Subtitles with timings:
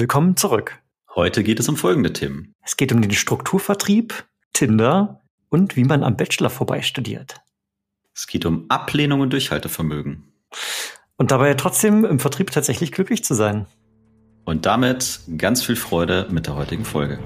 [0.00, 0.78] Willkommen zurück.
[1.14, 2.54] Heute geht es um folgende Themen.
[2.64, 7.42] Es geht um den Strukturvertrieb, Tinder und wie man am Bachelor vorbei studiert.
[8.14, 10.32] Es geht um Ablehnung und Durchhaltevermögen.
[11.18, 13.66] Und dabei trotzdem im Vertrieb tatsächlich glücklich zu sein.
[14.46, 17.18] Und damit ganz viel Freude mit der heutigen Folge.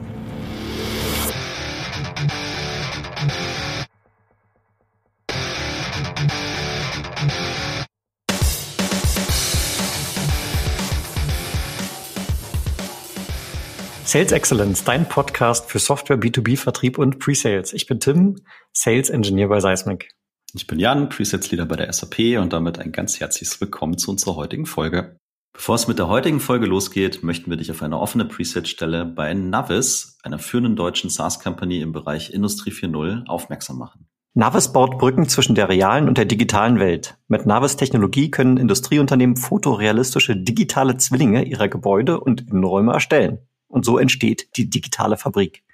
[14.15, 17.73] Sales Excellence, dein Podcast für Software, B2B, Vertrieb und Pre-Sales.
[17.73, 18.37] Ich bin Tim,
[18.73, 20.15] Sales Engineer bei Seismic.
[20.53, 24.13] Ich bin Jan, Presets Leader bei der SAP und damit ein ganz herzliches Willkommen zu
[24.13, 25.17] unserer heutigen Folge.
[25.53, 29.35] Bevor es mit der heutigen Folge losgeht, möchten wir dich auf eine offene Preset-Stelle bei
[29.35, 34.07] Navis, einer führenden deutschen SaaS-Company im Bereich Industrie 4.0, aufmerksam machen.
[34.35, 37.17] Navis baut Brücken zwischen der realen und der digitalen Welt.
[37.27, 43.41] Mit Navis Technologie können Industrieunternehmen fotorealistische digitale Zwillinge ihrer Gebäude und Innenräume erstellen.
[43.75, 45.65] Und so entsteht die digitale Fabrik.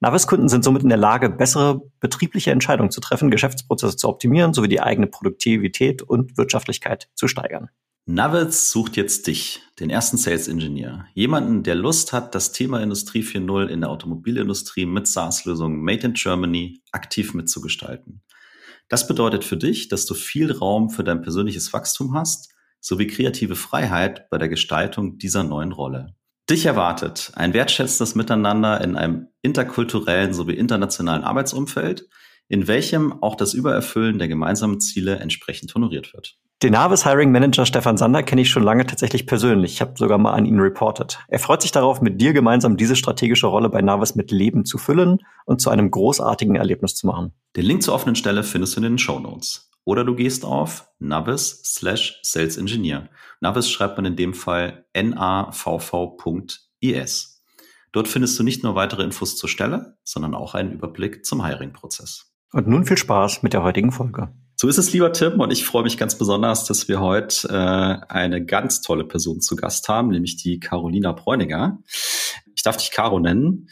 [0.00, 4.68] Navis-Kunden sind somit in der Lage, bessere betriebliche Entscheidungen zu treffen, Geschäftsprozesse zu optimieren sowie
[4.68, 7.68] die eigene Produktivität und Wirtschaftlichkeit zu steigern.
[8.06, 11.04] Navis sucht jetzt dich, den ersten Sales Engineer.
[11.12, 16.14] Jemanden, der Lust hat, das Thema Industrie 4.0 in der Automobilindustrie mit SaaS-Lösungen Made in
[16.14, 18.22] Germany aktiv mitzugestalten.
[18.88, 23.54] Das bedeutet für dich, dass du viel Raum für dein persönliches Wachstum hast, sowie kreative
[23.54, 26.14] Freiheit bei der Gestaltung dieser neuen Rolle.
[26.50, 32.06] Dich erwartet ein wertschätzendes Miteinander in einem interkulturellen sowie internationalen Arbeitsumfeld,
[32.48, 36.36] in welchem auch das Übererfüllen der gemeinsamen Ziele entsprechend honoriert wird.
[36.62, 39.72] Den Navis Hiring Manager Stefan Sander kenne ich schon lange tatsächlich persönlich.
[39.72, 41.18] Ich habe sogar mal an ihn reportet.
[41.28, 44.78] Er freut sich darauf, mit dir gemeinsam diese strategische Rolle bei Navis mit Leben zu
[44.78, 47.32] füllen und zu einem großartigen Erlebnis zu machen.
[47.56, 49.70] Den Link zur offenen Stelle findest du in den Show Notes.
[49.84, 53.10] Oder du gehst auf navis slash Sales Engineer.
[53.40, 55.64] Navis schreibt man in dem Fall navv.is.
[57.92, 62.32] Dort findest du nicht nur weitere Infos zur Stelle, sondern auch einen Überblick zum Hiring-Prozess.
[62.52, 64.32] Und nun viel Spaß mit der heutigen Folge.
[64.56, 68.12] So ist es, lieber Tim, und ich freue mich ganz besonders, dass wir heute äh,
[68.12, 71.78] eine ganz tolle Person zu Gast haben, nämlich die Carolina Bräuniger.
[72.54, 73.68] Ich darf dich Caro nennen.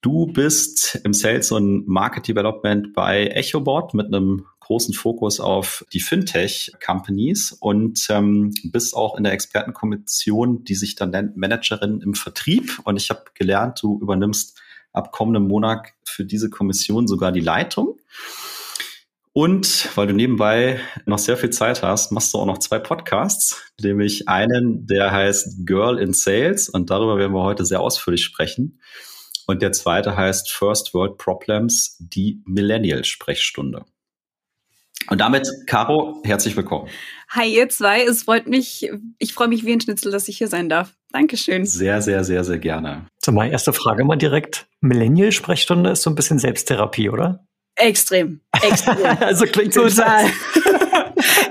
[0.00, 6.00] Du bist im Sales und Market Development bei EchoBot mit einem großen Fokus auf die
[6.00, 12.78] Fintech-Companies und ähm, bist auch in der Expertenkommission, die sich dann nennt Managerin im Vertrieb.
[12.84, 14.60] Und ich habe gelernt, du übernimmst
[14.92, 17.98] ab kommendem Monat für diese Kommission sogar die Leitung.
[19.32, 23.72] Und weil du nebenbei noch sehr viel Zeit hast, machst du auch noch zwei Podcasts,
[23.80, 28.80] nämlich einen, der heißt Girl in Sales und darüber werden wir heute sehr ausführlich sprechen.
[29.46, 33.86] Und der zweite heißt First World Problems, die Millennial-Sprechstunde.
[35.06, 36.88] Und damit, Caro, herzlich willkommen.
[37.30, 38.02] Hi, ihr zwei.
[38.02, 40.94] Es freut mich, ich freue mich wie ein Schnitzel, dass ich hier sein darf.
[41.12, 41.64] Dankeschön.
[41.64, 43.06] Sehr, sehr, sehr, sehr gerne.
[43.24, 44.66] So, meine erste Frage mal direkt.
[44.80, 47.46] Millennial-Sprechstunde ist so ein bisschen Selbsttherapie, oder?
[47.76, 48.40] Extrem.
[48.62, 49.04] Extrem.
[49.20, 50.26] also klingt total.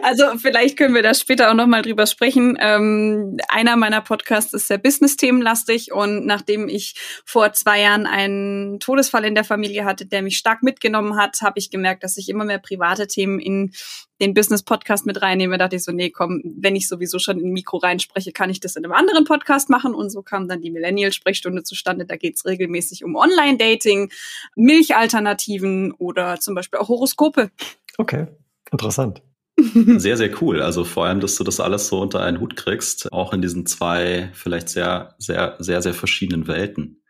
[0.08, 2.58] Also vielleicht können wir da später auch noch mal drüber sprechen.
[2.62, 6.96] Ähm, einer meiner Podcasts ist sehr Business-Themenlastig und nachdem ich
[7.26, 11.60] vor zwei Jahren einen Todesfall in der Familie hatte, der mich stark mitgenommen hat, habe
[11.60, 13.74] ich gemerkt, dass ich immer mehr private Themen in
[14.22, 15.58] den Business-Podcast mit reinnehme.
[15.58, 18.62] Da dachte ich so, nee, komm, wenn ich sowieso schon in Mikro reinspreche, kann ich
[18.62, 19.94] das in einem anderen Podcast machen.
[19.94, 22.06] Und so kam dann die Millennial-Sprechstunde zustande.
[22.06, 24.10] Da geht es regelmäßig um Online-Dating,
[24.56, 27.52] Milchalternativen oder zum Beispiel auch Horoskope.
[27.98, 28.28] Okay,
[28.72, 29.22] interessant.
[29.60, 30.62] Sehr, sehr cool.
[30.62, 33.66] Also vor allem, dass du das alles so unter einen Hut kriegst, auch in diesen
[33.66, 37.02] zwei vielleicht sehr, sehr, sehr, sehr verschiedenen Welten.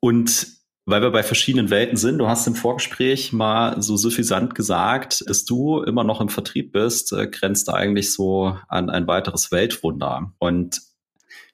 [0.00, 0.48] Und
[0.84, 5.44] weil wir bei verschiedenen Welten sind, du hast im Vorgespräch mal so suffisant gesagt, dass
[5.44, 10.32] du immer noch im Vertrieb bist, äh, grenzt eigentlich so an ein weiteres Weltwunder.
[10.40, 10.82] Und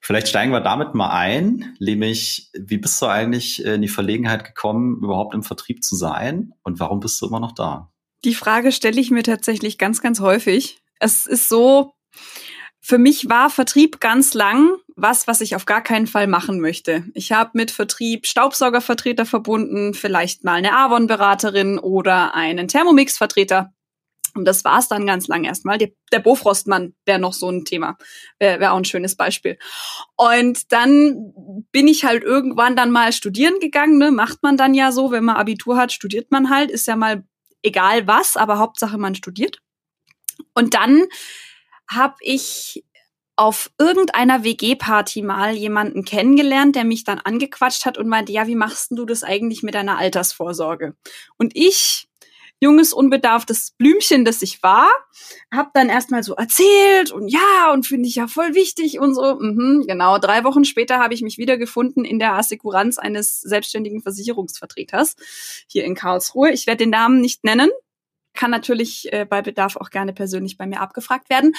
[0.01, 4.97] vielleicht steigen wir damit mal ein, nämlich, wie bist du eigentlich in die Verlegenheit gekommen,
[5.03, 7.93] überhaupt im Vertrieb zu sein und warum bist du immer noch da?
[8.25, 10.81] Die Frage stelle ich mir tatsächlich ganz, ganz häufig.
[10.99, 11.95] Es ist so,
[12.81, 17.05] für mich war Vertrieb ganz lang was, was ich auf gar keinen Fall machen möchte.
[17.15, 23.73] Ich habe mit Vertrieb Staubsaugervertreter verbunden, vielleicht mal eine Avon-Beraterin oder einen Thermomix-Vertreter.
[24.35, 25.79] Und das war es dann ganz lang erstmal.
[25.79, 27.97] Der, der Bofrostmann wäre noch so ein Thema,
[28.39, 29.59] wäre wär auch ein schönes Beispiel.
[30.17, 31.33] Und dann
[31.73, 33.99] bin ich halt irgendwann dann mal studieren gegangen.
[33.99, 34.11] Ne?
[34.11, 36.71] Macht man dann ja so, wenn man Abitur hat, studiert man halt.
[36.71, 37.25] Ist ja mal
[37.63, 39.59] egal was, aber Hauptsache man studiert.
[40.55, 41.07] Und dann
[41.91, 42.85] habe ich
[43.37, 48.57] auf irgendeiner WG-Party mal jemanden kennengelernt, der mich dann angequatscht hat und meinte, ja, wie
[48.57, 50.97] machst du das eigentlich mit deiner Altersvorsorge?
[51.37, 52.08] Und ich
[52.61, 54.89] junges, unbedarftes Blümchen, das ich war.
[55.53, 59.37] Hab dann erstmal so erzählt und ja, und finde ich ja voll wichtig und so.
[59.41, 65.17] Mhm, genau, drei Wochen später habe ich mich wiedergefunden in der Assekuranz eines selbstständigen Versicherungsvertreters
[65.67, 66.51] hier in Karlsruhe.
[66.53, 67.71] Ich werde den Namen nicht nennen,
[68.39, 71.55] kann natürlich äh, bei Bedarf auch gerne persönlich bei mir abgefragt werden.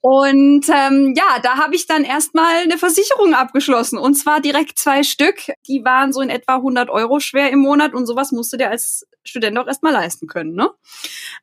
[0.00, 5.02] Und ähm, ja, da habe ich dann erstmal eine Versicherung abgeschlossen und zwar direkt zwei
[5.02, 5.52] Stück.
[5.68, 9.06] Die waren so in etwa 100 Euro schwer im Monat und sowas musste der als
[9.24, 10.54] Student auch erstmal leisten können.
[10.54, 10.70] Ne?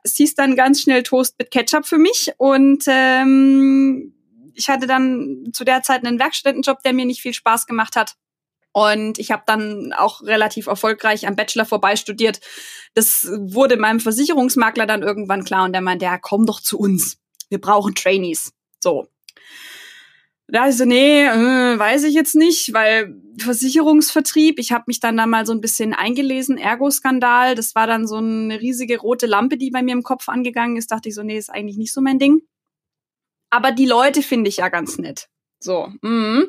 [0.04, 4.14] Es hieß dann ganz schnell Toast mit Ketchup für mich und ähm,
[4.56, 8.16] ich hatte dann zu der Zeit einen Werkstudentenjob, der mir nicht viel Spaß gemacht hat.
[8.72, 12.40] Und ich habe dann auch relativ erfolgreich am Bachelor vorbei studiert.
[12.94, 17.18] Das wurde meinem Versicherungsmakler dann irgendwann klar und der meinte, ja, komm doch zu uns.
[17.50, 18.54] Wir brauchen Trainees.
[18.80, 19.08] So.
[20.52, 25.18] Da ich so, nee, äh, weiß ich jetzt nicht, weil Versicherungsvertrieb, ich habe mich dann
[25.18, 29.58] da mal so ein bisschen eingelesen, Ergo-Skandal, das war dann so eine riesige rote Lampe,
[29.58, 32.02] die bei mir im Kopf angegangen ist, dachte ich so, nee, ist eigentlich nicht so
[32.02, 32.42] mein Ding.
[33.52, 35.28] Aber die Leute finde ich ja ganz nett.
[35.60, 36.44] So, mm.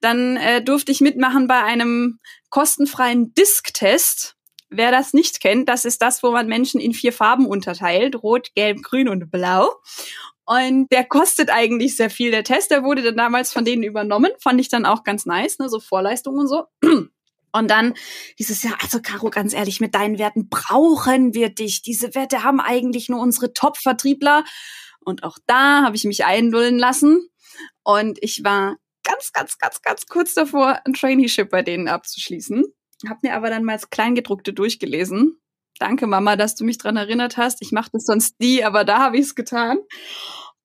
[0.00, 2.18] dann äh, durfte ich mitmachen bei einem
[2.50, 4.34] kostenfreien Disk-Test.
[4.68, 8.54] Wer das nicht kennt, das ist das, wo man Menschen in vier Farben unterteilt: Rot,
[8.54, 9.70] Gelb, Grün und Blau.
[10.46, 12.30] Und der kostet eigentlich sehr viel.
[12.30, 15.58] Der Test, der wurde dann damals von denen übernommen, fand ich dann auch ganz nice,
[15.58, 16.64] ne, so Vorleistungen und so.
[17.52, 17.94] Und dann
[18.38, 21.80] dieses Jahr, also Caro, ganz ehrlich, mit deinen Werten brauchen wir dich.
[21.80, 24.44] Diese Werte haben eigentlich nur unsere Top-Vertriebler.
[25.00, 27.28] Und auch da habe ich mich einlullen lassen.
[27.86, 32.64] Und ich war ganz, ganz, ganz, ganz kurz davor, ein Traineeship bei denen abzuschließen.
[33.08, 35.40] Hab mir aber dann mal das Kleingedruckte durchgelesen.
[35.78, 37.62] Danke, Mama, dass du mich dran erinnert hast.
[37.62, 39.78] Ich mache das sonst nie, aber da habe ich es getan.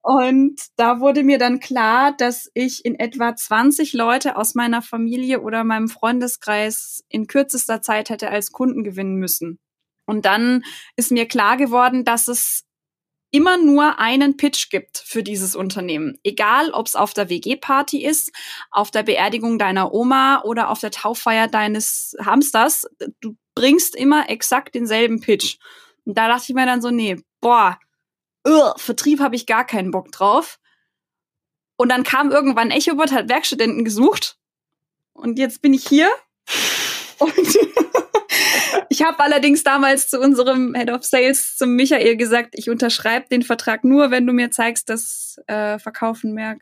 [0.01, 5.41] Und da wurde mir dann klar, dass ich in etwa 20 Leute aus meiner Familie
[5.41, 9.59] oder meinem Freundeskreis in kürzester Zeit hätte als Kunden gewinnen müssen.
[10.07, 10.63] Und dann
[10.95, 12.63] ist mir klar geworden, dass es
[13.31, 16.19] immer nur einen Pitch gibt für dieses Unternehmen.
[16.24, 18.31] Egal, ob es auf der WG-Party ist,
[18.69, 22.88] auf der Beerdigung deiner Oma oder auf der Tauffeier deines Hamsters.
[23.22, 25.57] Du bringst immer exakt denselben Pitch.
[26.06, 27.80] Und da dachte ich mir dann so, nee, boah,
[28.45, 30.60] ugh, Vertrieb habe ich gar keinen Bock drauf.
[31.77, 34.38] Und dann kam irgendwann Echobot, hat Werkstudenten gesucht.
[35.13, 36.10] Und jetzt bin ich hier.
[37.19, 37.57] Und
[38.91, 43.41] ich habe allerdings damals zu unserem Head of Sales, zum Michael, gesagt, ich unterschreibe den
[43.41, 46.57] Vertrag nur, wenn du mir zeigst, dass äh, Verkaufen mehr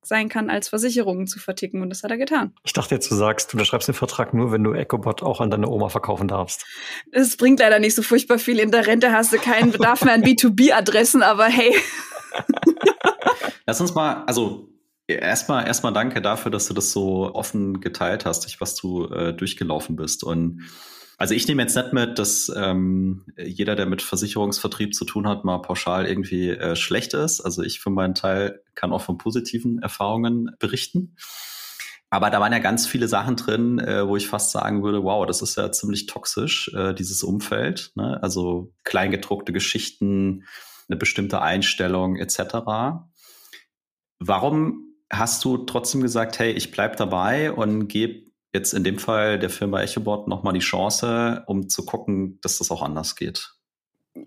[0.00, 1.82] sein kann, als Versicherungen zu verticken.
[1.82, 2.54] Und das hat er getan.
[2.64, 5.50] Ich dachte jetzt, du sagst, du unterschreibst den Vertrag nur, wenn du EcoBot auch an
[5.50, 6.64] deine Oma verkaufen darfst.
[7.12, 8.60] Das bringt leider nicht so furchtbar viel.
[8.60, 11.76] In der Rente hast du keinen Bedarf mehr an B2B-Adressen, aber hey.
[13.66, 14.70] Lass uns mal, also
[15.06, 19.96] erstmal erstmal danke dafür, dass du das so offen geteilt hast, was du äh, durchgelaufen
[19.96, 20.24] bist.
[20.24, 20.62] Und
[21.16, 25.44] also ich nehme jetzt nicht mit, dass ähm, jeder, der mit Versicherungsvertrieb zu tun hat,
[25.44, 27.40] mal pauschal irgendwie äh, schlecht ist.
[27.40, 31.16] Also ich für meinen Teil kann auch von positiven Erfahrungen berichten.
[32.10, 35.26] Aber da waren ja ganz viele Sachen drin, äh, wo ich fast sagen würde, wow,
[35.26, 37.92] das ist ja ziemlich toxisch, äh, dieses Umfeld.
[37.94, 38.22] Ne?
[38.22, 40.44] Also kleingedruckte Geschichten,
[40.88, 43.00] eine bestimmte Einstellung etc.
[44.18, 49.38] Warum hast du trotzdem gesagt, hey, ich bleib dabei und gebe jetzt in dem Fall
[49.38, 53.52] der Firma EchoBot nochmal die Chance, um zu gucken, dass das auch anders geht?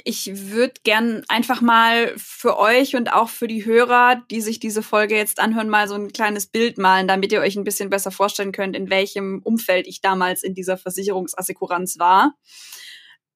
[0.04, 4.84] Ich würde gern einfach mal für euch und auch für die Hörer, die sich diese
[4.84, 8.12] Folge jetzt anhören, mal so ein kleines Bild malen, damit ihr euch ein bisschen besser
[8.12, 12.34] vorstellen könnt, in welchem Umfeld ich damals in dieser Versicherungsassekuranz war.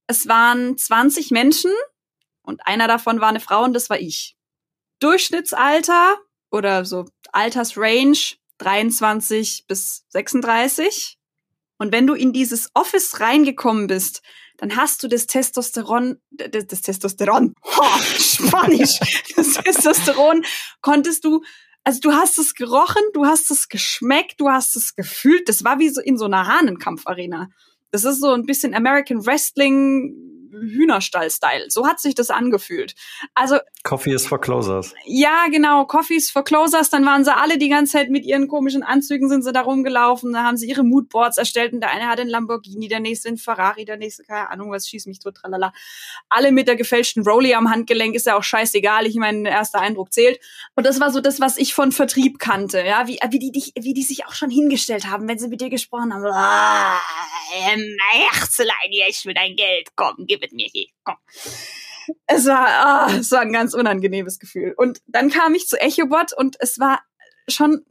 [0.08, 1.72] Es waren 20 Menschen
[2.42, 4.36] und einer davon war eine Frau und das war ich.
[5.00, 6.18] Durchschnittsalter
[6.52, 11.18] oder so Altersrange 23 bis 36.
[11.78, 14.22] Und wenn du in dieses Office reingekommen bist,
[14.58, 19.00] dann hast du das Testosteron, das, das Testosteron, oh, Spanisch,
[19.36, 20.46] das Testosteron
[20.82, 21.42] konntest du,
[21.84, 25.50] also du hast es gerochen, du hast es geschmeckt, du hast es gefühlt.
[25.50, 27.50] Das war wie so in so einer Hahnenkampfarena.
[27.90, 31.66] Das ist so ein bisschen American Wrestling Hühnerstall-Style.
[31.70, 32.96] So hat sich das angefühlt.
[33.34, 34.94] Also Coffee is for Closers.
[35.06, 35.86] Ja, genau.
[35.86, 36.90] Coffee is for Closers.
[36.90, 40.34] Dann waren sie alle die ganze Zeit mit ihren komischen Anzügen sind sie da rumgelaufen.
[40.34, 43.38] Da haben sie ihre Moodboards erstellt und der eine hat einen Lamborghini, der nächste einen
[43.38, 45.74] Ferrari, der nächste keine Ahnung was schießt mich tot, tralala.
[46.30, 49.08] Alle mit der gefälschten Rolli am Handgelenk ist ja auch scheißegal.
[49.08, 50.40] Ich meine, der erste Eindruck zählt.
[50.76, 52.84] Und das war so das, was ich von Vertrieb kannte.
[52.86, 55.62] Ja, wie wie die dich, wie die sich auch schon hingestellt haben, wenn sie mit
[55.62, 56.26] dir gesprochen haben.
[56.26, 57.00] Ah,
[58.12, 59.90] Herzlein, ich will dein Geld.
[59.96, 61.16] Komm, gib mit mir hier, komm.
[62.26, 64.74] Es war, oh, es war ein ganz unangenehmes Gefühl.
[64.76, 67.02] Und dann kam ich zu EchoBot und es war
[67.48, 67.86] schon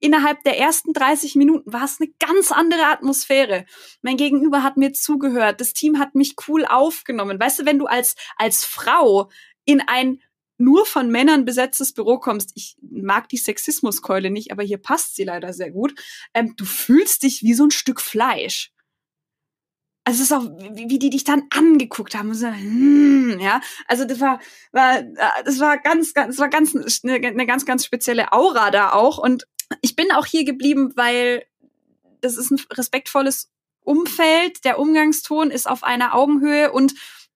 [0.00, 3.66] innerhalb der ersten 30 Minuten war es eine ganz andere Atmosphäre.
[4.02, 7.38] Mein Gegenüber hat mir zugehört, das Team hat mich cool aufgenommen.
[7.38, 9.30] Weißt du, wenn du als, als Frau
[9.64, 10.20] in ein
[10.56, 15.24] nur von Männern besetztes Büro kommst, ich mag die Sexismuskeule nicht, aber hier passt sie
[15.24, 15.94] leider sehr gut,
[16.34, 18.72] ähm, du fühlst dich wie so ein Stück Fleisch.
[20.10, 20.42] Also es ist auch,
[20.74, 22.34] wie, wie die dich dann angeguckt haben.
[22.34, 24.40] So, hm, ja, also das war,
[24.72, 28.92] war, äh, das war ganz, ganz, war ganz eine, eine ganz, ganz spezielle Aura da
[28.92, 29.18] auch.
[29.18, 29.46] Und
[29.82, 31.44] ich bin auch hier geblieben, weil
[32.22, 33.52] das ist ein respektvolles
[33.82, 34.64] Umfeld.
[34.64, 36.92] Der Umgangston ist auf einer Augenhöhe und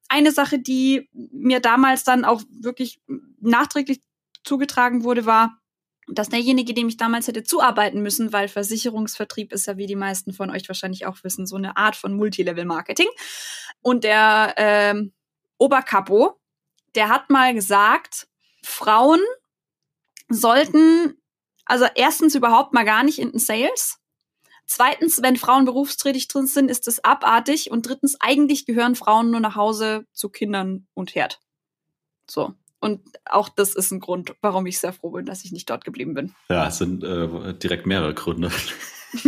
[0.09, 3.01] eine Sache, die mir damals dann auch wirklich
[3.39, 4.03] nachträglich
[4.43, 5.61] zugetragen wurde, war,
[6.09, 10.33] dass derjenige, dem ich damals hätte zuarbeiten müssen, weil Versicherungsvertrieb ist ja, wie die meisten
[10.33, 13.09] von euch wahrscheinlich auch wissen, so eine Art von Multilevel-Marketing.
[13.81, 15.13] Und der ähm,
[15.59, 16.39] Oberkapo,
[16.95, 18.29] der hat mal gesagt,
[18.63, 19.21] Frauen
[20.29, 21.17] sollten
[21.65, 23.99] also erstens überhaupt mal gar nicht in den Sales.
[24.67, 27.71] Zweitens, wenn Frauen berufstätig drin sind, ist das abartig.
[27.71, 31.41] Und drittens, eigentlich gehören Frauen nur nach Hause zu Kindern und Herd.
[32.29, 32.55] So.
[32.85, 35.87] Und auch das ist ein Grund, warum ich sehr froh bin, dass ich nicht dort
[35.87, 36.35] geblieben bin.
[36.51, 38.51] Ja, es sind äh, direkt mehrere Gründe.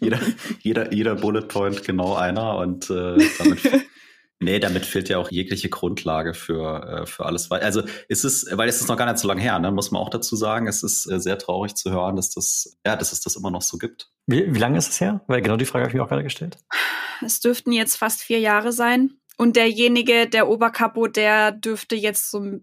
[0.00, 0.18] jeder,
[0.58, 3.60] jeder, jeder Bullet Point genau einer und äh, damit
[4.40, 7.48] Nee, damit fehlt ja auch jegliche Grundlage für, äh, für alles.
[7.52, 10.02] Also ist es, weil es ist noch gar nicht so lange her, ne, muss man
[10.02, 10.66] auch dazu sagen.
[10.66, 13.62] Es ist äh, sehr traurig zu hören, dass das, ja, dass es das immer noch
[13.62, 14.10] so gibt.
[14.26, 15.20] Wie, wie lange ist es her?
[15.28, 16.58] Weil genau die Frage habe ich mir auch gerade gestellt.
[17.24, 19.12] Es dürften jetzt fast vier Jahre sein.
[19.36, 22.60] Und derjenige, der Oberkapo, der dürfte jetzt so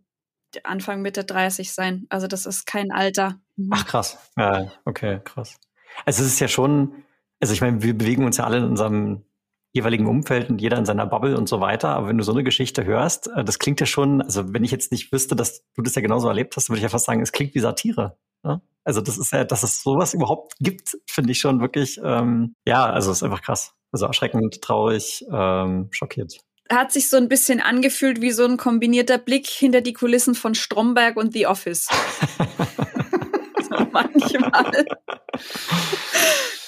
[0.63, 2.05] Anfang Mitte 30 sein.
[2.09, 3.39] Also das ist kein Alter.
[3.55, 3.69] Mhm.
[3.71, 4.17] Ach krass.
[4.37, 5.59] Ja, okay, krass.
[6.05, 7.03] Also es ist ja schon,
[7.39, 9.25] also ich meine, wir bewegen uns ja alle in unserem
[9.71, 11.89] jeweiligen Umfeld und jeder in seiner Bubble und so weiter.
[11.89, 14.71] Aber wenn du so eine Geschichte hörst, äh, das klingt ja schon, also wenn ich
[14.71, 17.21] jetzt nicht wüsste, dass du das ja genauso erlebt hast, würde ich ja fast sagen,
[17.21, 18.17] es klingt wie Satire.
[18.43, 18.61] Ne?
[18.83, 22.85] Also das ist ja, dass es sowas überhaupt gibt, finde ich schon wirklich, ähm, ja,
[22.85, 23.75] also ist einfach krass.
[23.91, 29.17] Also erschreckend, traurig, ähm, schockiert hat sich so ein bisschen angefühlt wie so ein kombinierter
[29.17, 31.87] Blick hinter die Kulissen von Stromberg und The Office.
[33.69, 34.85] so manchmal.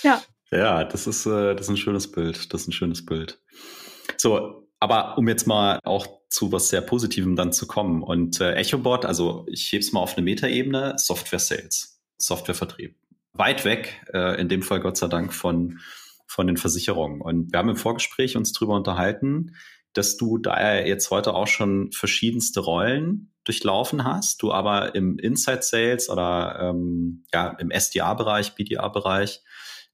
[0.03, 0.21] ja.
[0.51, 2.53] Ja, das ist, äh, das ist ein schönes Bild.
[2.53, 3.39] Das ist ein schönes Bild.
[4.17, 8.01] So, aber um jetzt mal auch zu was sehr Positivem dann zu kommen.
[8.01, 12.95] Und äh, EchoBot, also ich hebe es mal auf eine Metaebene, Software Sales, Softwarevertrieb.
[13.33, 15.79] Weit weg, äh, in dem Fall Gott sei Dank von,
[16.27, 17.21] von den Versicherungen.
[17.21, 19.55] Und wir haben im Vorgespräch uns drüber unterhalten,
[19.93, 25.63] dass du da jetzt heute auch schon verschiedenste Rollen durchlaufen hast, du aber im Inside
[25.63, 29.41] Sales oder ähm, ja, im SDA-Bereich, BDA-Bereich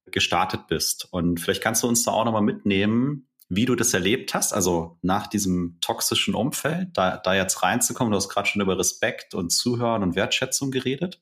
[0.05, 1.07] gestartet bist.
[1.11, 4.97] Und vielleicht kannst du uns da auch nochmal mitnehmen, wie du das erlebt hast, also
[5.01, 8.11] nach diesem toxischen Umfeld, da, da jetzt reinzukommen.
[8.11, 11.21] Du hast gerade schon über Respekt und Zuhören und Wertschätzung geredet,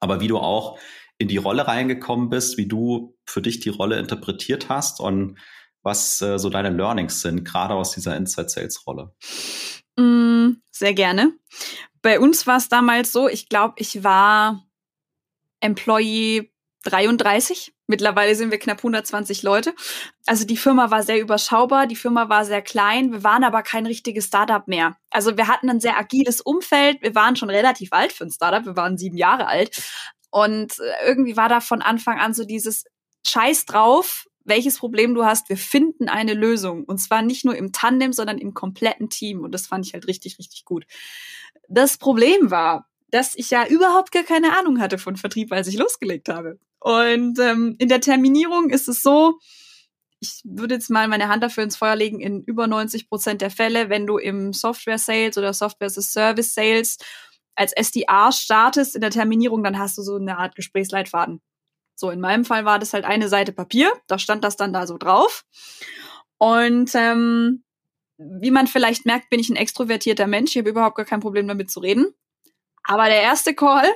[0.00, 0.78] aber wie du auch
[1.18, 5.38] in die Rolle reingekommen bist, wie du für dich die Rolle interpretiert hast und
[5.86, 9.14] was äh, so deine Learnings sind, gerade aus dieser Inside Sales Rolle.
[9.96, 11.32] Mm, sehr gerne.
[12.02, 14.66] Bei uns war es damals so, ich glaube, ich war
[15.60, 16.52] Employee
[16.82, 17.72] 33.
[17.86, 19.74] Mittlerweile sind wir knapp 120 Leute.
[20.26, 23.86] Also die Firma war sehr überschaubar, die Firma war sehr klein, wir waren aber kein
[23.86, 24.96] richtiges Startup mehr.
[25.10, 28.64] Also wir hatten ein sehr agiles Umfeld, wir waren schon relativ alt für ein Startup,
[28.66, 29.80] wir waren sieben Jahre alt.
[30.30, 32.84] Und äh, irgendwie war da von Anfang an so dieses
[33.24, 36.84] Scheiß drauf, welches Problem du hast, wir finden eine Lösung.
[36.84, 39.40] Und zwar nicht nur im Tandem, sondern im kompletten Team.
[39.40, 40.86] Und das fand ich halt richtig, richtig gut.
[41.68, 45.78] Das Problem war, dass ich ja überhaupt gar keine Ahnung hatte von Vertrieb, als ich
[45.78, 46.58] losgelegt habe.
[46.80, 49.38] Und ähm, in der Terminierung ist es so,
[50.20, 53.50] ich würde jetzt mal meine Hand dafür ins Feuer legen, in über 90 Prozent der
[53.50, 56.98] Fälle, wenn du im Software Sales oder Software as a Service Sales
[57.54, 61.40] als SDA startest in der Terminierung, dann hast du so eine Art Gesprächsleitfaden.
[61.96, 64.86] So, in meinem Fall war das halt eine Seite Papier, da stand das dann da
[64.86, 65.44] so drauf.
[66.38, 67.64] Und ähm,
[68.18, 70.52] wie man vielleicht merkt, bin ich ein extrovertierter Mensch.
[70.52, 72.14] Ich habe überhaupt gar kein Problem damit zu reden.
[72.84, 73.88] Aber der erste Call,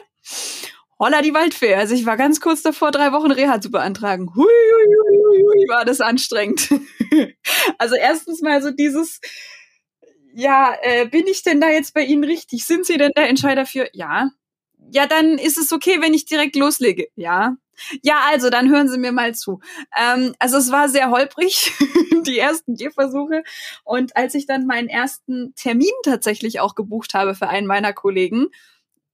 [0.99, 1.75] holla die Waldfee.
[1.75, 4.30] Also ich war ganz kurz davor, drei Wochen Reha zu beantragen.
[4.35, 4.97] Hui, hui,
[5.28, 6.71] hui, hui, war das anstrengend.
[7.78, 9.21] also erstens mal so dieses,
[10.35, 12.64] ja, äh, bin ich denn da jetzt bei Ihnen richtig?
[12.64, 13.88] Sind Sie denn der Entscheider für?
[13.92, 14.30] Ja.
[14.92, 17.09] Ja, dann ist es okay, wenn ich direkt loslege.
[17.14, 17.57] Ja.
[18.03, 19.61] Ja, also dann hören Sie mir mal zu.
[19.97, 21.73] Ähm, also es war sehr holprig,
[22.27, 23.43] die ersten Gehversuche.
[23.85, 28.49] Und als ich dann meinen ersten Termin tatsächlich auch gebucht habe für einen meiner Kollegen,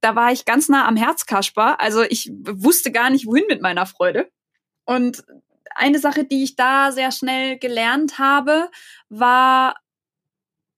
[0.00, 1.80] da war ich ganz nah am Herzkasper.
[1.80, 4.30] Also ich wusste gar nicht, wohin mit meiner Freude.
[4.84, 5.24] Und
[5.74, 8.70] eine Sache, die ich da sehr schnell gelernt habe,
[9.08, 9.74] war,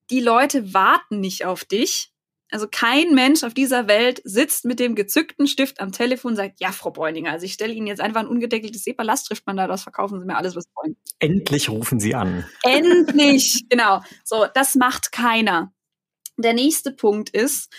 [0.09, 2.11] die Leute warten nicht auf dich,
[2.51, 6.59] Also kein Mensch auf dieser Welt sitzt mit dem gezückten Stift am Telefon und sagt,
[6.59, 10.25] ja, Frau Bräuninger, also ich stelle Ihnen jetzt einfach ein ungedeckeltes SEPA-Lastschriftmandat aus, verkaufen Sie
[10.25, 10.97] mir alles, was Sie wollen.
[11.19, 12.45] Endlich rufen Sie an.
[12.63, 14.01] Endlich, genau.
[14.23, 15.71] So, das macht keiner.
[16.37, 17.71] Der nächste Punkt ist,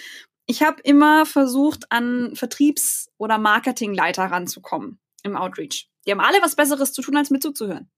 [0.47, 5.89] ich habe immer versucht, an Vertriebs- oder Marketingleiter ranzukommen im Outreach.
[6.07, 7.91] Die haben alle was Besseres zu tun, als mir zuzuhören.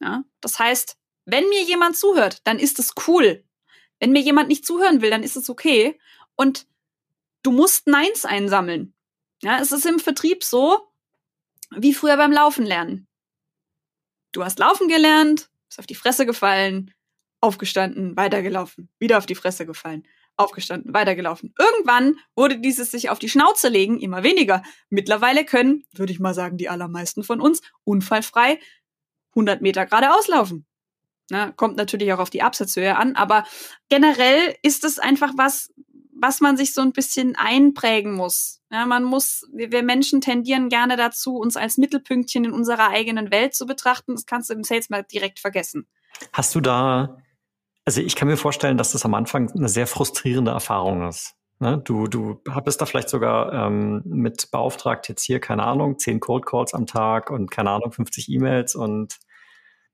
[0.00, 0.24] Ja?
[0.40, 3.44] Das heißt, wenn mir jemand zuhört, dann ist es cool.
[4.00, 5.98] Wenn mir jemand nicht zuhören will, dann ist es okay.
[6.36, 6.66] Und
[7.42, 8.94] du musst Neins einsammeln.
[9.42, 10.88] Ja, es ist im Vertrieb so,
[11.70, 13.06] wie früher beim Laufen lernen.
[14.32, 16.92] Du hast laufen gelernt, bist auf die Fresse gefallen,
[17.40, 21.54] aufgestanden, weitergelaufen, wieder auf die Fresse gefallen, aufgestanden, weitergelaufen.
[21.58, 24.62] Irgendwann wurde dieses sich auf die Schnauze legen immer weniger.
[24.88, 28.58] Mittlerweile können, würde ich mal sagen, die allermeisten von uns unfallfrei
[29.32, 30.66] 100 Meter geradeaus laufen.
[31.30, 33.44] Na, kommt natürlich auch auf die Absatzhöhe an, aber
[33.88, 35.72] generell ist es einfach was,
[36.14, 38.60] was man sich so ein bisschen einprägen muss.
[38.70, 43.30] Ja, man muss, wir, wir Menschen tendieren gerne dazu, uns als Mittelpünktchen in unserer eigenen
[43.30, 44.14] Welt zu betrachten.
[44.14, 45.86] Das kannst du im Sales mal direkt vergessen.
[46.32, 47.18] Hast du da,
[47.84, 51.34] also ich kann mir vorstellen, dass das am Anfang eine sehr frustrierende Erfahrung ist.
[51.58, 51.80] Ne?
[51.84, 56.46] Du, du bist da vielleicht sogar ähm, mit beauftragt, jetzt hier, keine Ahnung, zehn Cold
[56.46, 59.18] Calls am Tag und keine Ahnung, 50 E-Mails und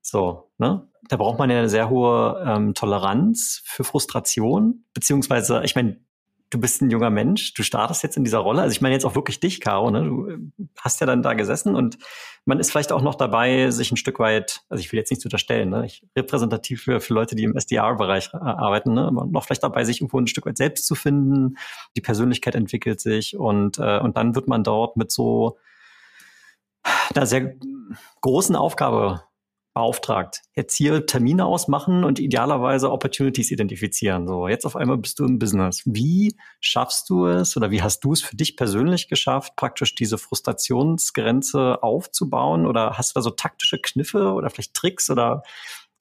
[0.01, 0.87] so, ne?
[1.09, 5.97] Da braucht man ja eine sehr hohe ähm, Toleranz für Frustration, beziehungsweise, ich meine,
[6.51, 8.61] du bist ein junger Mensch, du startest jetzt in dieser Rolle.
[8.61, 10.03] Also ich meine jetzt auch wirklich dich, Caro, ne?
[10.03, 10.37] Du äh,
[10.79, 11.97] hast ja dann da gesessen und
[12.45, 15.25] man ist vielleicht auch noch dabei, sich ein Stück weit, also ich will jetzt nichts
[15.25, 15.85] unterstellen, ne?
[15.85, 19.07] Ich repräsentativ für, für Leute, die im SDR-Bereich äh, arbeiten, ne?
[19.07, 21.55] Aber noch vielleicht dabei, sich irgendwo ein Stück weit selbst zu finden.
[21.95, 25.57] Die Persönlichkeit entwickelt sich und, äh, und dann wird man dort mit so
[27.15, 27.55] einer sehr
[28.21, 29.23] großen Aufgabe
[29.73, 30.41] beauftragt.
[30.55, 34.27] Jetzt hier Termine ausmachen und idealerweise Opportunities identifizieren.
[34.27, 35.83] So, jetzt auf einmal bist du im Business.
[35.85, 40.17] Wie schaffst du es oder wie hast du es für dich persönlich geschafft, praktisch diese
[40.17, 42.65] Frustrationsgrenze aufzubauen?
[42.65, 45.43] Oder hast du da so taktische Kniffe oder vielleicht Tricks oder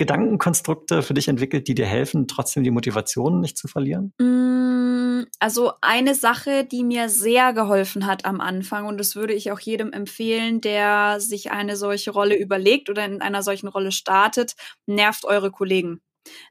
[0.01, 4.15] Gedankenkonstrukte für dich entwickelt, die dir helfen, trotzdem die Motivation nicht zu verlieren?
[4.19, 9.53] Mm, also eine Sache, die mir sehr geholfen hat am Anfang, und das würde ich
[9.53, 14.55] auch jedem empfehlen, der sich eine solche Rolle überlegt oder in einer solchen Rolle startet,
[14.87, 16.01] nervt eure Kollegen.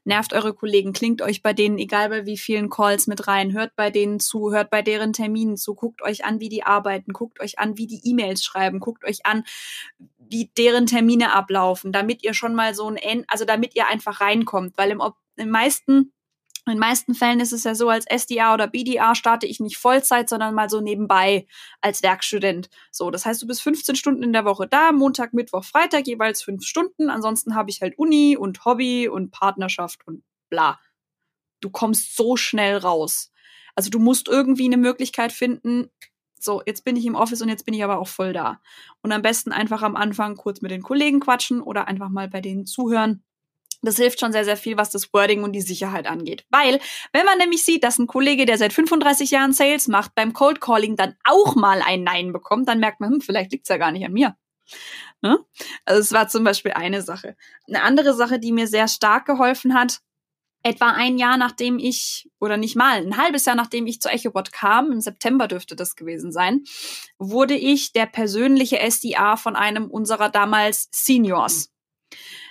[0.04, 3.74] Nervt eure Kollegen, klingt euch bei denen, egal bei wie vielen Calls mit rein, hört
[3.76, 7.40] bei denen zu, hört bei deren Terminen zu, guckt euch an, wie die arbeiten, guckt
[7.40, 9.44] euch an, wie die E-Mails schreiben, guckt euch an,
[10.30, 14.78] wie deren Termine ablaufen, damit ihr schon mal so ein also damit ihr einfach reinkommt,
[14.78, 15.02] weil im,
[15.36, 16.12] im meisten
[16.66, 19.78] in den meisten Fällen ist es ja so, als SDA oder BDA starte ich nicht
[19.78, 21.46] Vollzeit, sondern mal so nebenbei
[21.80, 22.68] als Werkstudent.
[22.90, 26.42] So, das heißt, du bist 15 Stunden in der Woche da, Montag, Mittwoch, Freitag jeweils
[26.42, 27.08] fünf Stunden.
[27.08, 30.78] Ansonsten habe ich halt Uni und Hobby und Partnerschaft und bla.
[31.60, 33.32] Du kommst so schnell raus.
[33.74, 35.90] Also du musst irgendwie eine Möglichkeit finden,
[36.42, 38.60] so, jetzt bin ich im Office und jetzt bin ich aber auch voll da.
[39.02, 42.40] Und am besten einfach am Anfang kurz mit den Kollegen quatschen oder einfach mal bei
[42.40, 43.22] denen zuhören.
[43.82, 46.44] Das hilft schon sehr, sehr viel, was das Wording und die Sicherheit angeht.
[46.50, 46.80] Weil,
[47.12, 50.60] wenn man nämlich sieht, dass ein Kollege, der seit 35 Jahren Sales macht, beim Cold
[50.60, 53.90] Calling dann auch mal ein Nein bekommt, dann merkt man, hm, vielleicht liegt's ja gar
[53.90, 54.36] nicht an mir.
[55.22, 55.38] Ne?
[55.84, 57.36] Also es war zum Beispiel eine Sache.
[57.66, 60.00] Eine andere Sache, die mir sehr stark geholfen hat,
[60.62, 64.52] etwa ein Jahr nachdem ich, oder nicht mal, ein halbes Jahr nachdem ich zu EchoBot
[64.52, 66.64] kam, im September dürfte das gewesen sein,
[67.18, 71.70] wurde ich der persönliche SDA von einem unserer damals Seniors.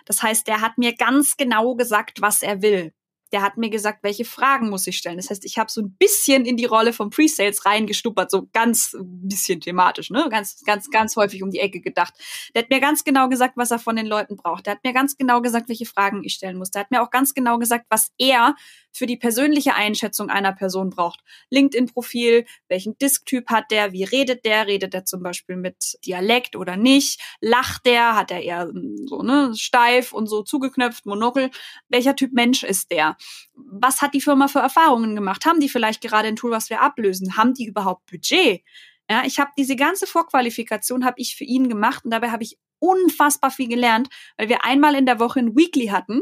[0.06, 2.94] Das heißt, der hat mir ganz genau gesagt, was er will
[3.32, 5.18] der hat mir gesagt, welche Fragen muss ich stellen.
[5.18, 8.96] Das heißt, ich habe so ein bisschen in die Rolle von Pre-Sales reingestuppert, so ganz
[9.00, 10.28] bisschen thematisch, ne?
[10.30, 12.14] Ganz, ganz, ganz häufig um die Ecke gedacht.
[12.56, 14.66] Der hat mir ganz genau gesagt, was er von den Leuten braucht.
[14.66, 16.72] Der hat mir ganz genau gesagt, welche Fragen ich stellen muss.
[16.72, 18.56] Der hat mir auch ganz genau gesagt, was er
[18.92, 21.22] für die persönliche Einschätzung einer Person braucht.
[21.50, 26.76] LinkedIn-Profil, welchen Disktyp hat der, wie redet der, redet er zum Beispiel mit Dialekt oder
[26.76, 28.72] nicht, lacht der, hat er eher
[29.06, 31.52] so ne steif und so zugeknöpft, Monokel,
[31.88, 33.16] welcher Typ Mensch ist der?
[33.54, 35.46] Was hat die Firma für Erfahrungen gemacht?
[35.46, 37.38] Haben die vielleicht gerade ein Tool, was wir ablösen?
[37.38, 38.64] Haben die überhaupt Budget?
[39.10, 42.60] Ja, ich habe diese ganze Vorqualifikation habe ich für ihn gemacht und dabei habe ich
[42.80, 46.22] unfassbar viel gelernt, weil wir einmal in der Woche ein Weekly hatten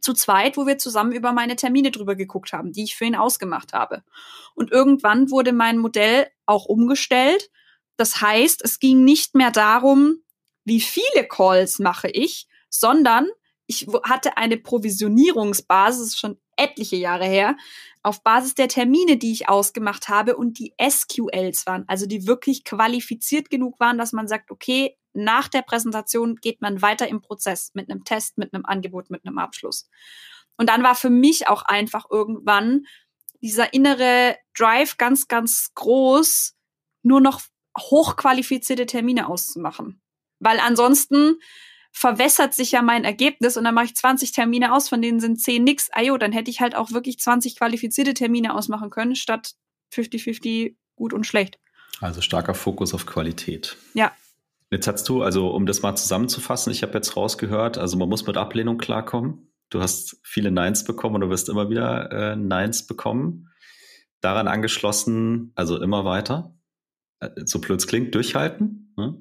[0.00, 3.14] zu zweit, wo wir zusammen über meine Termine drüber geguckt haben, die ich für ihn
[3.14, 4.02] ausgemacht habe.
[4.54, 7.50] Und irgendwann wurde mein Modell auch umgestellt.
[7.96, 10.22] Das heißt, es ging nicht mehr darum,
[10.64, 13.28] wie viele Calls mache ich, sondern
[13.68, 17.54] ich hatte eine Provisionierungsbasis schon etliche Jahre her,
[18.02, 22.64] auf Basis der Termine, die ich ausgemacht habe und die SQLs waren, also die wirklich
[22.64, 27.70] qualifiziert genug waren, dass man sagt, okay, nach der Präsentation geht man weiter im Prozess
[27.74, 29.88] mit einem Test, mit einem Angebot, mit einem Abschluss.
[30.56, 32.86] Und dann war für mich auch einfach irgendwann
[33.42, 36.54] dieser innere Drive ganz, ganz groß,
[37.02, 37.42] nur noch
[37.78, 40.00] hochqualifizierte Termine auszumachen.
[40.40, 41.38] Weil ansonsten
[41.98, 45.40] verwässert sich ja mein Ergebnis und dann mache ich 20 Termine aus, von denen sind
[45.40, 45.88] 10 nix.
[45.92, 49.54] Ajo, dann hätte ich halt auch wirklich 20 qualifizierte Termine ausmachen können, statt
[49.92, 51.58] 50-50 gut und schlecht.
[52.00, 53.76] Also starker Fokus auf Qualität.
[53.94, 54.12] Ja.
[54.70, 58.24] Jetzt hast du, also um das mal zusammenzufassen, ich habe jetzt rausgehört, also man muss
[58.26, 59.50] mit Ablehnung klarkommen.
[59.68, 63.50] Du hast viele Neins bekommen und du wirst immer wieder äh, Neins bekommen.
[64.20, 66.54] Daran angeschlossen, also immer weiter,
[67.18, 68.94] äh, so blöd es klingt, durchhalten.
[68.96, 69.16] Ne?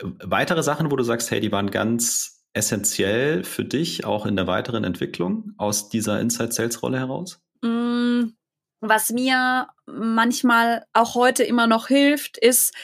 [0.00, 4.46] Weitere Sachen, wo du sagst, hey, die waren ganz essentiell für dich, auch in der
[4.46, 7.40] weiteren Entwicklung aus dieser Inside Sales Rolle heraus?
[7.62, 8.34] Mm,
[8.80, 12.74] was mir manchmal auch heute immer noch hilft, ist,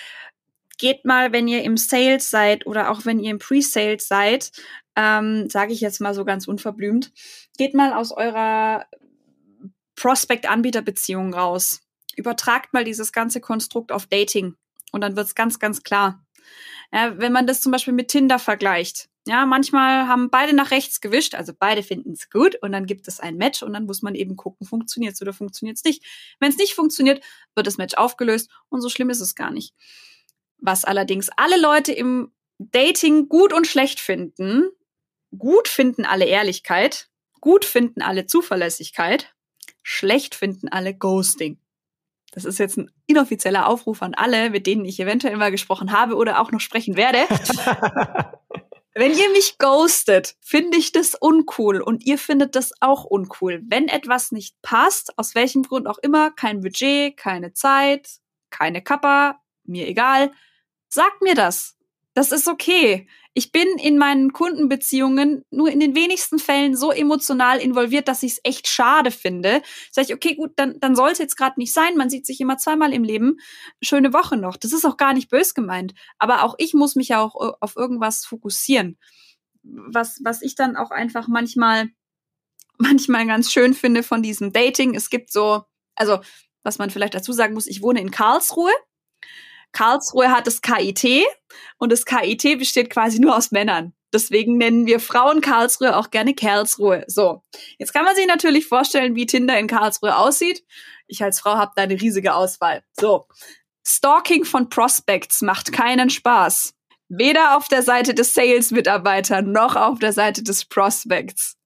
[0.79, 4.53] geht mal, wenn ihr im Sales seid oder auch wenn ihr im Pre-Sales seid,
[4.97, 7.13] ähm, sage ich jetzt mal so ganz unverblümt,
[7.59, 8.87] geht mal aus eurer
[9.97, 11.81] Prospect-Anbieter-Beziehung raus.
[12.17, 14.55] Übertragt mal dieses ganze Konstrukt auf Dating
[14.93, 16.25] und dann wird's ganz, ganz klar.
[16.93, 19.09] Ja, wenn man das zum Beispiel mit Tinder vergleicht.
[19.27, 23.09] Ja, manchmal haben beide nach rechts gewischt, also beide finden es gut und dann gibt
[23.09, 26.03] es ein Match und dann muss man eben gucken, funktioniert es oder funktioniert es nicht.
[26.41, 27.23] Wenn es nicht funktioniert,
[27.55, 29.75] wird das Match aufgelöst und so schlimm ist es gar nicht.
[30.57, 34.71] Was allerdings alle Leute im Dating gut und schlecht finden,
[35.37, 39.35] gut finden alle Ehrlichkeit, gut finden alle Zuverlässigkeit,
[39.83, 41.59] schlecht finden alle Ghosting.
[42.39, 46.15] Das ist jetzt ein inoffizieller Aufruf an alle, mit denen ich eventuell mal gesprochen habe
[46.15, 47.19] oder auch noch sprechen werde.
[48.95, 53.61] Wenn ihr mich ghostet, finde ich das uncool und ihr findet das auch uncool.
[53.67, 58.09] Wenn etwas nicht passt, aus welchem Grund auch immer, kein Budget, keine Zeit,
[58.51, 60.31] keine Kappa, mir egal,
[60.89, 61.77] sagt mir das.
[62.19, 63.07] Das ist okay.
[63.33, 68.33] Ich bin in meinen Kundenbeziehungen nur in den wenigsten Fällen so emotional involviert, dass ich
[68.33, 69.63] es echt schade finde.
[69.93, 71.97] Sag ich, okay, gut, dann, dann soll es jetzt gerade nicht sein.
[71.97, 73.37] Man sieht sich immer zweimal im Leben.
[73.81, 74.57] Schöne Woche noch.
[74.57, 75.95] Das ist auch gar nicht bös gemeint.
[76.19, 78.99] Aber auch ich muss mich ja auch äh, auf irgendwas fokussieren.
[79.63, 81.87] Was, was ich dann auch einfach manchmal,
[82.79, 84.97] manchmal ganz schön finde von diesem Dating.
[84.97, 85.63] Es gibt so,
[85.95, 86.19] also,
[86.65, 88.73] was man vielleicht dazu sagen muss, ich wohne in Karlsruhe.
[89.73, 91.25] Karlsruhe hat das KIT
[91.79, 93.93] und das KIT besteht quasi nur aus Männern.
[94.13, 97.05] Deswegen nennen wir Frauen Karlsruhe auch gerne Karlsruhe.
[97.09, 97.43] So,
[97.79, 100.65] jetzt kann man sich natürlich vorstellen, wie Tinder in Karlsruhe aussieht.
[101.07, 102.83] Ich als Frau habe da eine riesige Auswahl.
[102.99, 103.27] So,
[103.87, 106.75] Stalking von Prospects macht keinen Spaß.
[107.11, 111.57] Weder auf der Seite des Sales-Mitarbeiters noch auf der Seite des Prospects.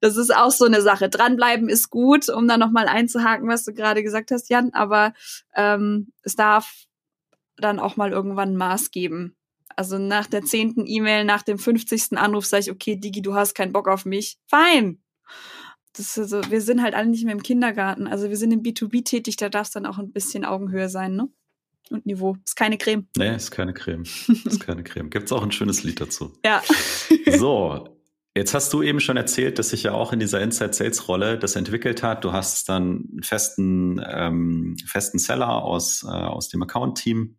[0.00, 1.08] Das ist auch so eine Sache.
[1.08, 4.74] Dranbleiben ist gut, um da nochmal einzuhaken, was du gerade gesagt hast, Jan.
[4.74, 5.14] Aber
[5.54, 6.84] ähm, es darf
[7.56, 9.36] dann auch mal irgendwann ein Maß geben.
[9.76, 13.54] Also nach der zehnten E-Mail, nach dem fünfzigsten Anruf sage ich, okay, Digi, du hast
[13.54, 14.38] keinen Bock auf mich.
[14.46, 15.02] Fein.
[15.96, 18.06] Das ist also, wir sind halt alle nicht mehr im Kindergarten.
[18.06, 21.14] Also wir sind im B2B tätig, da darf es dann auch ein bisschen Augenhöhe sein,
[21.16, 21.28] ne?
[21.90, 22.36] Und Niveau.
[22.46, 23.06] Ist keine Creme.
[23.16, 24.04] Nee, ist keine Creme.
[24.44, 25.10] Ist keine Creme.
[25.10, 26.32] Gibt's auch ein schönes Lied dazu.
[26.42, 26.62] Ja.
[27.38, 27.94] so,
[28.36, 31.38] Jetzt hast du eben schon erzählt, dass sich ja auch in dieser Inside Sales Rolle
[31.38, 32.24] das entwickelt hat.
[32.24, 37.36] Du hast dann einen festen, ähm, festen Seller aus, äh, aus dem Account Team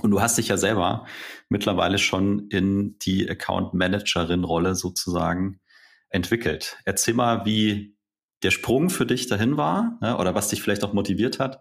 [0.00, 1.06] und du hast dich ja selber
[1.48, 5.60] mittlerweile schon in die Account Managerin Rolle sozusagen
[6.08, 6.76] entwickelt.
[6.84, 7.96] Erzähl mal, wie
[8.42, 11.60] der Sprung für dich dahin war ne, oder was dich vielleicht auch motiviert hat,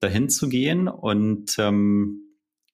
[0.00, 2.22] dahin zu gehen und ähm,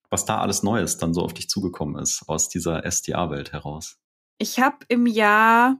[0.09, 3.97] was da alles Neues dann so auf dich zugekommen ist aus dieser SDA-Welt heraus.
[4.39, 5.77] Ich habe im Jahr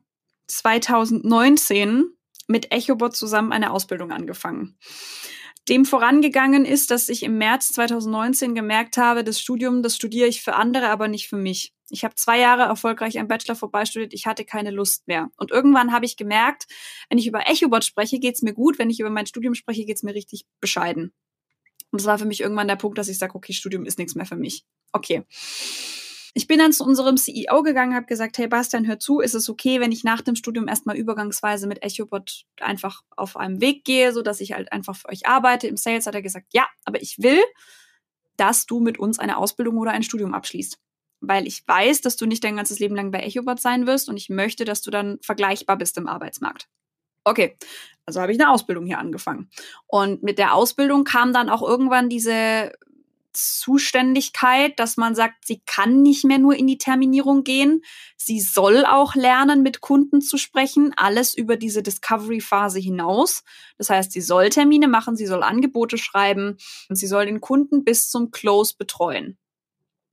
[0.48, 2.06] 2019
[2.48, 4.78] mit EchoBot zusammen eine Ausbildung angefangen.
[5.70, 10.42] Dem vorangegangen ist, dass ich im März 2019 gemerkt habe, das Studium, das studiere ich
[10.42, 11.74] für andere, aber nicht für mich.
[11.92, 15.30] Ich habe zwei Jahre erfolgreich am Bachelor vorbeistudiert, ich hatte keine Lust mehr.
[15.38, 16.66] Und irgendwann habe ich gemerkt,
[17.10, 20.02] wenn ich über EchoBot spreche, geht's mir gut, wenn ich über mein Studium spreche, geht's
[20.02, 21.14] mir richtig bescheiden.
[21.92, 24.16] Und das war für mich irgendwann der Punkt, dass ich sage, okay, Studium ist nichts
[24.16, 24.66] mehr für mich.
[24.92, 25.24] Okay.
[26.34, 29.50] Ich bin dann zu unserem CEO gegangen, habe gesagt, hey Bastian, hör zu, ist es
[29.50, 34.14] okay, wenn ich nach dem Studium erstmal übergangsweise mit EchoBot einfach auf einem Weg gehe,
[34.14, 35.68] so dass ich halt einfach für euch arbeite.
[35.68, 37.42] Im Sales hat er gesagt, ja, aber ich will,
[38.38, 40.78] dass du mit uns eine Ausbildung oder ein Studium abschließt.
[41.22, 44.16] Weil ich weiß, dass du nicht dein ganzes Leben lang bei EchoBot sein wirst und
[44.16, 46.70] ich möchte, dass du dann vergleichbar bist im Arbeitsmarkt.
[47.26, 47.58] Okay,
[48.06, 49.50] also habe ich eine Ausbildung hier angefangen.
[49.88, 52.72] Und mit der Ausbildung kam dann auch irgendwann diese
[53.34, 57.84] Zuständigkeit, dass man sagt, sie kann nicht mehr nur in die Terminierung gehen.
[58.18, 63.44] Sie soll auch lernen, mit Kunden zu sprechen, alles über diese Discovery-Phase hinaus.
[63.78, 66.58] Das heißt, sie soll Termine machen, sie soll Angebote schreiben
[66.90, 69.38] und sie soll den Kunden bis zum Close betreuen.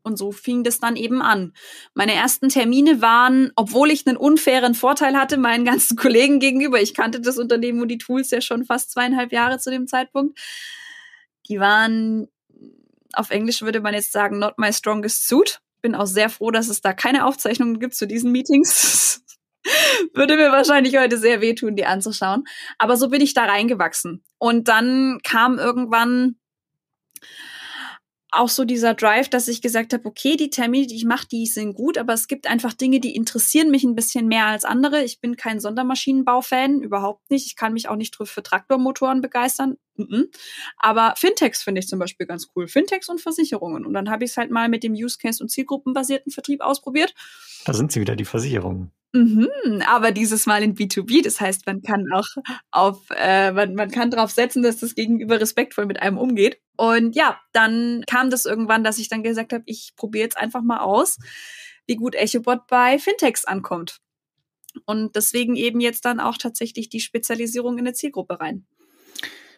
[0.07, 1.53] Und so fing das dann eben an.
[1.95, 6.81] Meine ersten Termine waren, obwohl ich einen unfairen Vorteil hatte, meinen ganzen Kollegen gegenüber.
[6.81, 10.39] Ich kannte das Unternehmen und die Tools ja schon fast zweieinhalb Jahre zu dem Zeitpunkt.
[11.49, 12.29] Die waren,
[13.17, 15.61] auf Englisch würde man jetzt sagen, not my strongest suit.
[15.83, 19.23] Bin auch sehr froh, dass es da keine Aufzeichnungen gibt zu diesen Meetings.
[20.15, 22.45] würde mir wahrscheinlich heute sehr wehtun, die anzuschauen.
[22.79, 24.25] Aber so bin ich da reingewachsen.
[24.39, 26.37] Und dann kam irgendwann
[28.39, 31.47] auch so dieser Drive, dass ich gesagt habe, okay, die Termine, die ich mache, die
[31.47, 35.03] sind gut, aber es gibt einfach Dinge, die interessieren mich ein bisschen mehr als andere.
[35.03, 37.47] Ich bin kein Sondermaschinenbau-Fan, überhaupt nicht.
[37.47, 39.77] Ich kann mich auch nicht für Traktormotoren begeistern.
[40.77, 42.69] Aber Fintechs finde ich zum Beispiel ganz cool.
[42.69, 43.87] Fintechs und Versicherungen.
[43.87, 47.15] Und dann habe ich es halt mal mit dem Use Case und Zielgruppenbasierten Vertrieb ausprobiert.
[47.65, 48.93] Da sind sie wieder, die Versicherungen.
[49.17, 52.27] Mhm, aber dieses Mal in B2B, das heißt, man kann auch
[52.71, 56.61] auf, äh, man, man kann darauf setzen, dass das Gegenüber respektvoll mit einem umgeht.
[56.77, 60.63] Und ja, dann kam das irgendwann, dass ich dann gesagt habe, ich probiere jetzt einfach
[60.63, 61.17] mal aus,
[61.87, 64.01] wie gut EchoBot bei Fintechs ankommt.
[64.85, 68.67] Und deswegen eben jetzt dann auch tatsächlich die Spezialisierung in eine Zielgruppe rein.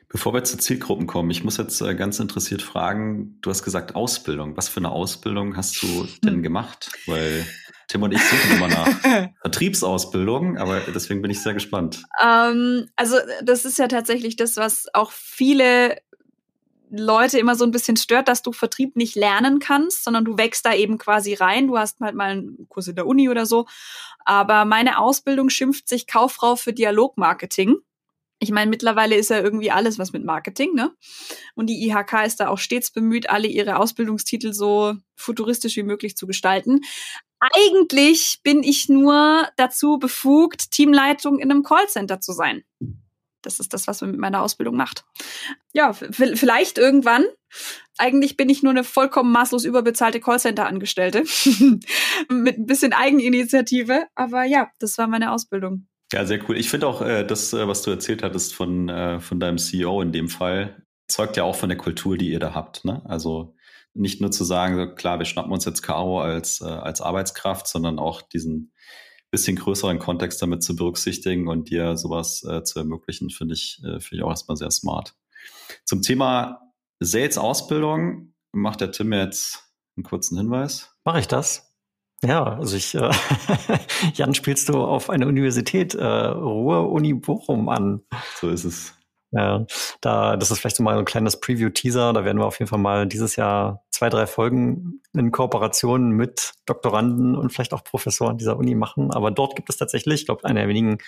[0.09, 3.97] Bevor wir zu Zielgruppen kommen, ich muss jetzt äh, ganz interessiert fragen, du hast gesagt
[3.97, 4.57] Ausbildung.
[4.57, 6.43] Was für eine Ausbildung hast du denn hm.
[6.43, 6.93] gemacht?
[7.07, 7.45] Weil
[7.89, 8.89] Tim und ich suchen immer nach
[9.41, 12.03] Vertriebsausbildung, aber deswegen bin ich sehr gespannt.
[12.23, 15.97] Ähm, also das ist ja tatsächlich das, was auch viele
[16.91, 20.65] Leute immer so ein bisschen stört, dass du Vertrieb nicht lernen kannst, sondern du wächst
[20.65, 21.67] da eben quasi rein.
[21.67, 23.67] Du hast halt mal einen Kurs in der Uni oder so.
[24.25, 27.77] Aber meine Ausbildung schimpft sich Kauffrau für Dialogmarketing.
[28.41, 30.93] Ich meine, mittlerweile ist ja irgendwie alles was mit Marketing, ne?
[31.55, 36.17] Und die IHK ist da auch stets bemüht, alle ihre Ausbildungstitel so futuristisch wie möglich
[36.17, 36.81] zu gestalten.
[37.41, 42.65] Eigentlich bin ich nur dazu befugt, Teamleitung in einem Callcenter zu sein.
[43.43, 45.05] Das ist das, was man mit meiner Ausbildung macht.
[45.73, 47.25] Ja, vielleicht irgendwann.
[47.97, 51.25] Eigentlich bin ich nur eine vollkommen maßlos überbezahlte Callcenter-Angestellte.
[52.29, 54.07] mit ein bisschen Eigeninitiative.
[54.17, 55.87] Aber ja, das war meine Ausbildung.
[56.13, 56.57] Ja, sehr cool.
[56.57, 60.01] Ich finde auch, äh, das, äh, was du erzählt hattest von, äh, von deinem CEO
[60.01, 62.85] in dem Fall, zeugt ja auch von der Kultur, die ihr da habt.
[62.85, 63.03] Ne?
[63.05, 63.55] Also
[63.95, 67.99] nicht nur zu sagen, klar, wir schnappen uns jetzt Caro als, äh, als Arbeitskraft, sondern
[67.99, 68.73] auch diesen
[69.31, 74.01] bisschen größeren Kontext damit zu berücksichtigen und dir sowas äh, zu ermöglichen, finde ich, äh,
[74.01, 75.15] finde ich auch erstmal sehr smart.
[75.85, 76.63] Zum Thema
[77.01, 80.95] Sales-Ausbildung macht der Tim jetzt einen kurzen Hinweis.
[81.05, 81.68] Mache ich das?
[82.25, 83.11] Ja, also ich, äh,
[84.15, 88.03] Jan, spielst du auf eine Universität, äh, Ruhr-Uni Bochum an.
[88.41, 88.95] So ist es.
[89.31, 89.67] Ja,
[90.01, 92.15] da, das ist vielleicht so mal ein kleines Preview-Teaser.
[92.15, 96.55] Da werden wir auf jeden Fall mal dieses Jahr zwei, drei Folgen in Kooperation mit
[96.65, 99.11] Doktoranden und vielleicht auch Professoren dieser Uni machen.
[99.13, 100.99] Aber dort gibt es tatsächlich, ich glaube, eine der wenigen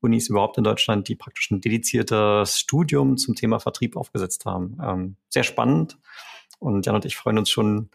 [0.00, 4.76] Unis überhaupt in Deutschland, die praktisch ein dediziertes Studium zum Thema Vertrieb aufgesetzt haben.
[4.82, 5.98] Ähm, sehr spannend.
[6.58, 7.90] Und Jan und ich freuen uns schon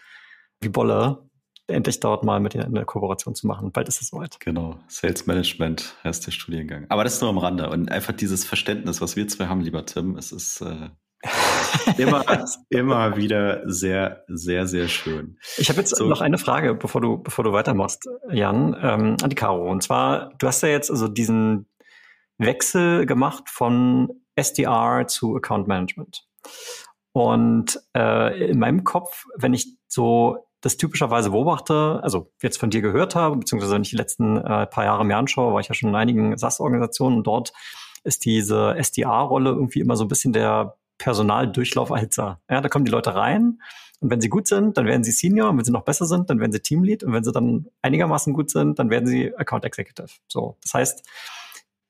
[0.62, 1.30] wie Bolle,
[1.68, 3.72] endlich dort mal mit denen eine Kooperation zu machen.
[3.72, 4.40] Bald ist es soweit.
[4.40, 6.86] Genau, Sales Management heißt der Studiengang.
[6.90, 7.70] Aber das ist nur am Rande.
[7.70, 10.90] Und einfach dieses Verständnis, was wir zwei haben, lieber Tim, es ist äh,
[11.98, 15.38] immer, immer wieder sehr, sehr, sehr schön.
[15.58, 16.06] Ich habe jetzt so.
[16.06, 19.70] noch eine Frage, bevor du, bevor du weitermachst, Jan, ähm, an die Caro.
[19.70, 21.70] Und zwar, du hast ja jetzt also diesen
[22.38, 26.26] Wechsel gemacht von SDR zu Account Management.
[27.14, 32.82] Und äh, in meinem Kopf, wenn ich so das typischerweise beobachte, also jetzt von dir
[32.82, 35.76] gehört habe, beziehungsweise wenn ich die letzten äh, paar Jahre mir anschaue, war ich ja
[35.76, 37.52] schon in einigen SAS-Organisationen und dort
[38.06, 42.40] ist diese SDA-Rolle irgendwie immer so ein bisschen der Personaldurchlaufalzer.
[42.50, 43.62] Ja, da kommen die Leute rein
[44.00, 46.30] und wenn sie gut sind, dann werden sie Senior und wenn sie noch besser sind,
[46.30, 49.66] dann werden sie Teamlead und wenn sie dann einigermaßen gut sind, dann werden sie Account
[49.66, 50.12] Executive.
[50.30, 51.04] So, das heißt,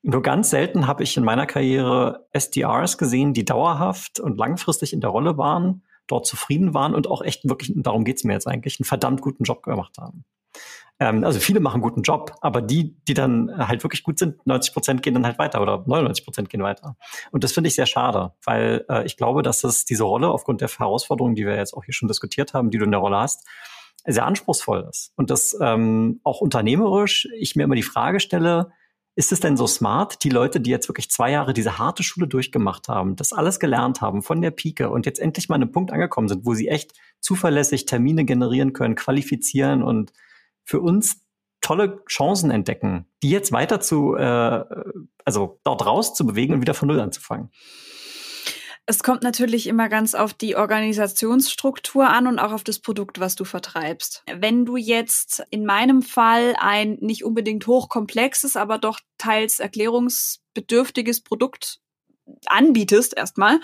[0.02, 5.00] nur ganz selten habe ich in meiner Karriere SDRs gesehen, die dauerhaft und langfristig in
[5.00, 8.80] der Rolle waren dort zufrieden waren und auch echt wirklich, darum geht's mir jetzt eigentlich,
[8.80, 10.26] einen verdammt guten Job gemacht haben.
[11.00, 14.46] Ähm, also viele machen einen guten Job, aber die, die dann halt wirklich gut sind,
[14.46, 16.96] 90 Prozent gehen dann halt weiter oder 99 Prozent gehen weiter.
[17.32, 20.62] Und das finde ich sehr schade, weil äh, ich glaube, dass das diese Rolle aufgrund
[20.62, 23.18] der Herausforderungen, die wir jetzt auch hier schon diskutiert haben, die du in der Rolle
[23.18, 23.48] hast,
[24.06, 25.13] sehr anspruchsvoll ist.
[25.16, 28.72] Und das ähm, auch unternehmerisch ich mir immer die Frage stelle,
[29.15, 32.28] ist es denn so smart, die Leute, die jetzt wirklich zwei Jahre diese harte Schule
[32.28, 35.71] durchgemacht haben, das alles gelernt haben von der Pike und jetzt endlich mal an einem
[35.71, 40.13] Punkt angekommen sind, wo sie echt zuverlässig Termine generieren können, qualifizieren und
[40.63, 41.21] für uns
[41.62, 44.63] tolle Chancen entdecken, die jetzt weiter zu, äh,
[45.23, 47.52] also dort raus zu bewegen und wieder von Null anzufangen?
[48.86, 53.36] Es kommt natürlich immer ganz auf die Organisationsstruktur an und auch auf das Produkt, was
[53.36, 54.24] du vertreibst.
[54.28, 61.80] Wenn du jetzt in meinem Fall ein nicht unbedingt hochkomplexes, aber doch teils erklärungsbedürftiges Produkt
[62.46, 63.62] anbietest erstmal,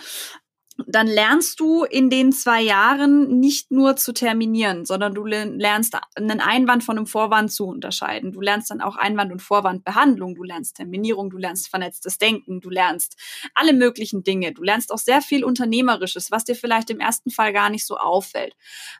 [0.88, 6.39] dann lernst du in den zwei Jahren nicht nur zu terminieren, sondern du lernst einen
[6.39, 8.32] Einwand von einem Vorwand zu unterscheiden.
[8.32, 10.36] Du lernst dann auch Einwand- und Vorwandbehandlung.
[10.36, 13.15] Du lernst Terminierung, du lernst vernetztes Denken, du lernst
[13.56, 14.54] alle möglichen Dinge.
[14.54, 17.98] Du lernst auch sehr viel Unternehmerisches, was dir vielleicht im ersten Fall gar nicht so
[17.98, 18.56] auffällt.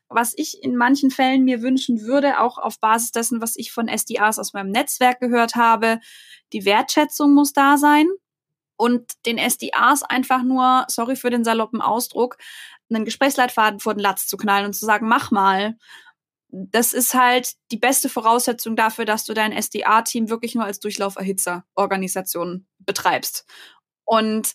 [0.08, 3.88] Was ich in manchen Fällen mir wünschen würde, auch auf Basis dessen, was ich von
[3.88, 6.00] SDAs aus meinem Netzwerk gehört habe,
[6.54, 8.08] die Wertschätzung muss da sein
[8.80, 12.38] und den SDAs einfach nur, sorry für den saloppen Ausdruck,
[12.90, 15.76] einen Gesprächsleitfaden vor den Latz zu knallen und zu sagen, mach mal.
[16.48, 22.68] Das ist halt die beste Voraussetzung dafür, dass du dein SDA-Team wirklich nur als Durchlauferhitzer-Organisation
[22.80, 23.46] betreibst.
[24.06, 24.54] Und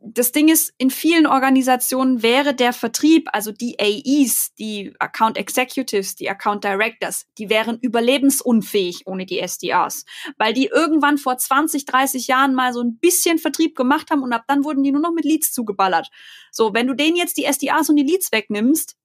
[0.00, 6.14] das Ding ist, in vielen Organisationen wäre der Vertrieb, also die AEs, die Account Executives,
[6.14, 10.04] die Account Directors, die wären überlebensunfähig ohne die SDRs,
[10.36, 14.32] weil die irgendwann vor 20, 30 Jahren mal so ein bisschen Vertrieb gemacht haben und
[14.32, 16.08] ab dann wurden die nur noch mit Leads zugeballert.
[16.52, 18.96] So, wenn du denen jetzt die SDRs und die Leads wegnimmst,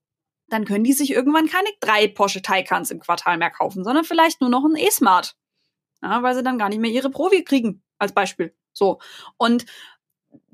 [0.47, 4.41] dann können die sich irgendwann keine drei Porsche Taycans im Quartal mehr kaufen, sondern vielleicht
[4.41, 5.35] nur noch ein E-Smart.
[6.03, 8.53] Ja, weil sie dann gar nicht mehr ihre Provi kriegen, als Beispiel.
[8.73, 8.99] So.
[9.37, 9.65] Und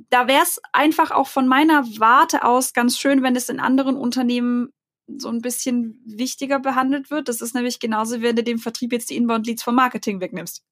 [0.09, 3.95] da wäre es einfach auch von meiner Warte aus ganz schön, wenn es in anderen
[3.95, 4.69] Unternehmen
[5.17, 7.29] so ein bisschen wichtiger behandelt wird.
[7.29, 10.63] Das ist nämlich genauso, wenn du dem Vertrieb jetzt die Inbound-Leads vom Marketing wegnimmst.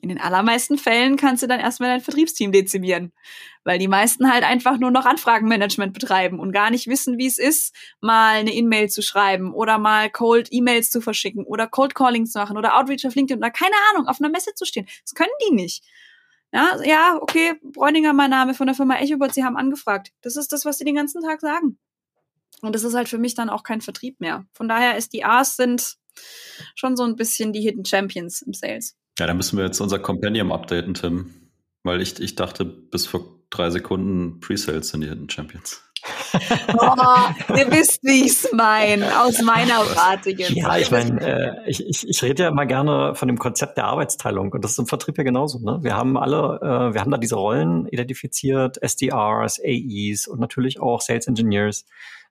[0.00, 3.12] In den allermeisten Fällen kannst du dann erstmal dein Vertriebsteam dezimieren,
[3.64, 7.38] weil die meisten halt einfach nur noch Anfragenmanagement betreiben und gar nicht wissen, wie es
[7.38, 12.26] ist, mal eine E-Mail zu schreiben oder mal Cold E-Mails zu verschicken oder Cold Calling
[12.26, 14.86] zu machen oder Outreach auf LinkedIn oder keine Ahnung, auf einer Messe zu stehen.
[15.04, 15.82] Das können die nicht.
[16.54, 20.12] Ja, ja, okay, Bräuninger mein Name von der Firma Echobot, Sie haben angefragt.
[20.22, 21.78] Das ist das, was Sie den ganzen Tag sagen.
[22.62, 24.46] Und das ist halt für mich dann auch kein Vertrieb mehr.
[24.52, 25.96] Von daher ist die A's sind
[26.76, 28.96] schon so ein bisschen die Hidden Champions im Sales.
[29.18, 31.34] Ja, da müssen wir jetzt unser Compendium updaten, Tim.
[31.82, 35.84] Weil ich, ich dachte, bis vor drei Sekunden Pre-Sales sind die Hidden Champions
[36.78, 40.50] oh, ihr wisst, wie ich es meine, aus meiner Warte jetzt.
[40.50, 43.86] Ja, ich meine, äh, ich, ich, ich rede ja immer gerne von dem Konzept der
[43.86, 45.58] Arbeitsteilung und das ist im Vertrieb ja genauso.
[45.60, 45.78] Ne?
[45.82, 51.00] Wir haben alle, äh, wir haben da diese Rollen identifiziert, SDRs, AEs und natürlich auch
[51.00, 51.86] Sales Engineers,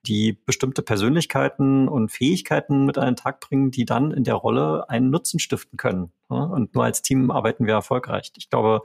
[0.06, 4.88] die bestimmte Persönlichkeiten und Fähigkeiten mit an den Tag bringen, die dann in der Rolle
[4.88, 6.12] einen Nutzen stiften können.
[6.28, 6.46] Ne?
[6.46, 8.30] Und nur als Team arbeiten wir erfolgreich.
[8.36, 8.82] Ich glaube,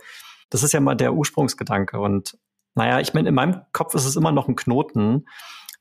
[0.50, 2.38] das ist ja mal der Ursprungsgedanke und
[2.76, 5.26] naja, ich meine, in meinem Kopf ist es immer noch ein Knoten,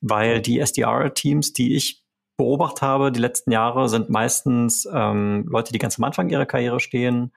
[0.00, 2.02] weil die SDR-Teams, die ich
[2.36, 6.80] beobachtet habe die letzten Jahre, sind meistens ähm, Leute, die ganz am Anfang ihrer Karriere
[6.80, 7.32] stehen,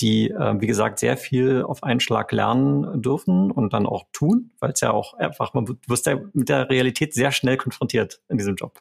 [0.00, 4.50] die, äh, wie gesagt, sehr viel auf einen Schlag lernen dürfen und dann auch tun,
[4.60, 8.38] weil es ja auch einfach, man wirst ja mit der Realität sehr schnell konfrontiert in
[8.38, 8.80] diesem Job.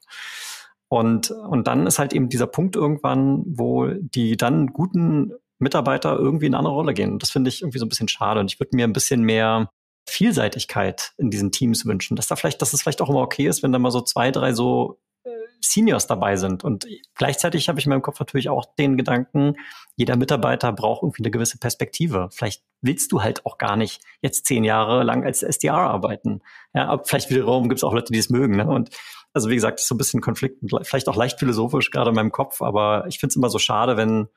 [0.89, 6.45] Und, und dann ist halt eben dieser Punkt irgendwann, wo die dann guten Mitarbeiter irgendwie
[6.45, 7.19] in eine andere Rolle gehen.
[7.19, 8.39] Das finde ich irgendwie so ein bisschen schade.
[8.39, 9.69] Und ich würde mir ein bisschen mehr
[10.07, 13.63] Vielseitigkeit in diesen Teams wünschen, dass da vielleicht, dass es vielleicht auch immer okay ist,
[13.63, 15.29] wenn da mal so zwei, drei so äh,
[15.61, 16.63] Seniors dabei sind.
[16.63, 19.55] Und gleichzeitig habe ich in meinem Kopf natürlich auch den Gedanken,
[19.95, 22.29] jeder Mitarbeiter braucht irgendwie eine gewisse Perspektive.
[22.31, 26.41] Vielleicht willst du halt auch gar nicht jetzt zehn Jahre lang als SDR arbeiten.
[26.73, 28.57] Ja, aber vielleicht wiederum gibt es auch Leute, die es mögen.
[28.57, 28.67] Ne?
[28.67, 28.89] Und
[29.33, 32.31] also wie gesagt, ist so ein bisschen Konflikt, vielleicht auch leicht philosophisch gerade in meinem
[32.31, 34.27] Kopf, aber ich finde es immer so schade, wenn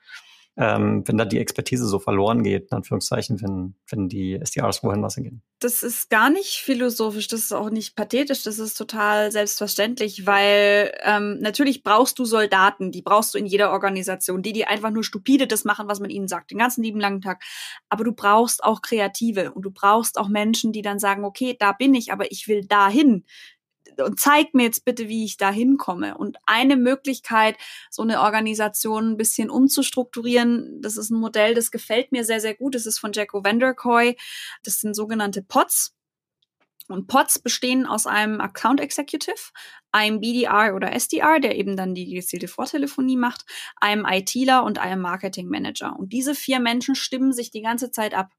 [0.59, 5.03] ähm, wenn da die Expertise so verloren geht, in Anführungszeichen, wenn, wenn die SDRs wohin
[5.03, 5.43] was gehen.
[5.61, 10.93] Das ist gar nicht philosophisch, das ist auch nicht pathetisch, das ist total selbstverständlich, weil
[11.03, 15.05] ähm, natürlich brauchst du Soldaten, die brauchst du in jeder Organisation, die die einfach nur
[15.05, 17.43] stupide das machen, was man ihnen sagt, den ganzen lieben langen Tag.
[17.91, 21.73] Aber du brauchst auch Kreative und du brauchst auch Menschen, die dann sagen, okay, da
[21.73, 23.25] bin ich, aber ich will dahin
[24.01, 26.17] und zeig mir jetzt bitte, wie ich da hinkomme.
[26.17, 27.57] Und eine Möglichkeit,
[27.91, 32.55] so eine Organisation ein bisschen umzustrukturieren, das ist ein Modell, das gefällt mir sehr, sehr
[32.55, 32.75] gut.
[32.75, 34.17] Das ist von Jacko Vanderkoy.
[34.63, 35.97] Das sind sogenannte Pots.
[36.89, 39.51] Und Pots bestehen aus einem Account Executive,
[39.91, 43.45] einem BDR oder SDR, der eben dann die gezielte Vortelefonie macht,
[43.77, 45.97] einem ITler und einem Marketing Manager.
[45.99, 48.31] Und diese vier Menschen stimmen sich die ganze Zeit ab.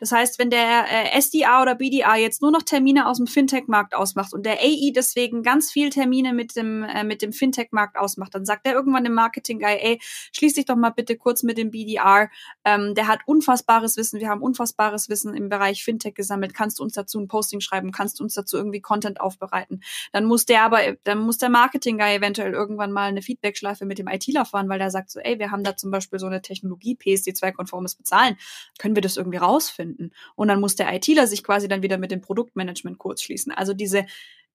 [0.00, 3.94] Das heißt, wenn der äh, SDA oder BDA jetzt nur noch Termine aus dem Fintech-Markt
[3.94, 8.34] ausmacht und der AI deswegen ganz viel Termine mit dem, äh, mit dem Fintech-Markt ausmacht,
[8.34, 10.00] dann sagt er irgendwann dem Marketing-Guy, ey,
[10.32, 12.30] schließ dich doch mal bitte kurz mit dem BDR.
[12.64, 16.54] Ähm, der hat unfassbares Wissen, wir haben unfassbares Wissen im Bereich Fintech gesammelt.
[16.54, 17.92] Kannst du uns dazu ein Posting schreiben?
[17.92, 19.82] Kannst du uns dazu irgendwie Content aufbereiten?
[20.12, 24.08] Dann muss der aber, dann muss der Marketing-Guy eventuell irgendwann mal eine Feedback-Schleife mit dem
[24.08, 26.96] ITler fahren, weil der sagt so, ey, wir haben da zum Beispiel so eine Technologie,
[27.00, 28.36] PSD2-konformes Bezahlen.
[28.78, 30.12] Können wir das irgendwie raus rausfinden.
[30.34, 33.52] Und dann muss der ITler sich quasi dann wieder mit dem Produktmanagement kurz schließen.
[33.52, 34.06] Also diese,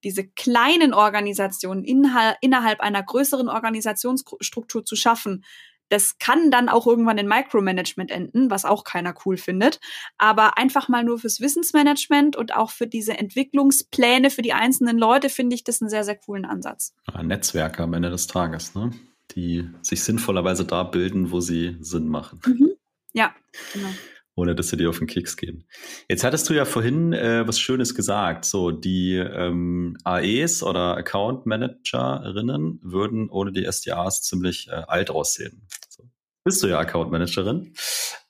[0.03, 5.43] diese kleinen Organisationen innerhalb einer größeren Organisationsstruktur zu schaffen,
[5.89, 9.79] Das kann dann auch irgendwann in Micromanagement enden, was auch keiner cool findet.
[10.17, 15.29] Aber einfach mal nur fürs Wissensmanagement und auch für diese Entwicklungspläne für die einzelnen Leute
[15.29, 16.93] finde ich das einen sehr, sehr coolen Ansatz.
[17.09, 18.91] Ja, Netzwerke am Ende des Tages, ne?
[19.31, 22.41] die sich sinnvollerweise da bilden, wo sie Sinn machen.
[22.45, 22.71] Mhm.
[23.13, 23.33] Ja,
[23.73, 23.89] genau
[24.37, 25.65] ohne dass sie dir auf den Keks gehen.
[26.07, 28.45] Jetzt hattest du ja vorhin äh, was Schönes gesagt.
[28.45, 35.67] So, die ähm, AEs oder Account Managerinnen würden ohne die SDAs ziemlich äh, alt aussehen.
[35.89, 36.03] So.
[36.43, 37.73] Bist du ja Account Managerin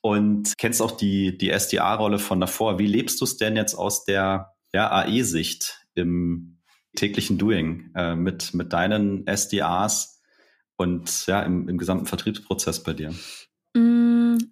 [0.00, 2.78] und kennst auch die, die SDA-Rolle von davor.
[2.78, 6.58] Wie lebst du es denn jetzt aus der ja, AE-Sicht im
[6.96, 10.22] täglichen Doing äh, mit, mit deinen SDAs
[10.78, 13.12] und ja, im, im gesamten Vertriebsprozess bei dir?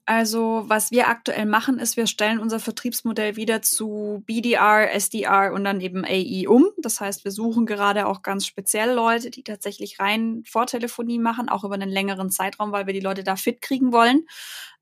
[0.09, 5.65] Also, was wir aktuell machen, ist, wir stellen unser Vertriebsmodell wieder zu BDR, SDR und
[5.65, 6.69] dann eben AE um.
[6.79, 11.65] Das heißt, wir suchen gerade auch ganz speziell Leute, die tatsächlich rein Vortelefonie machen, auch
[11.65, 14.27] über einen längeren Zeitraum, weil wir die Leute da fit kriegen wollen.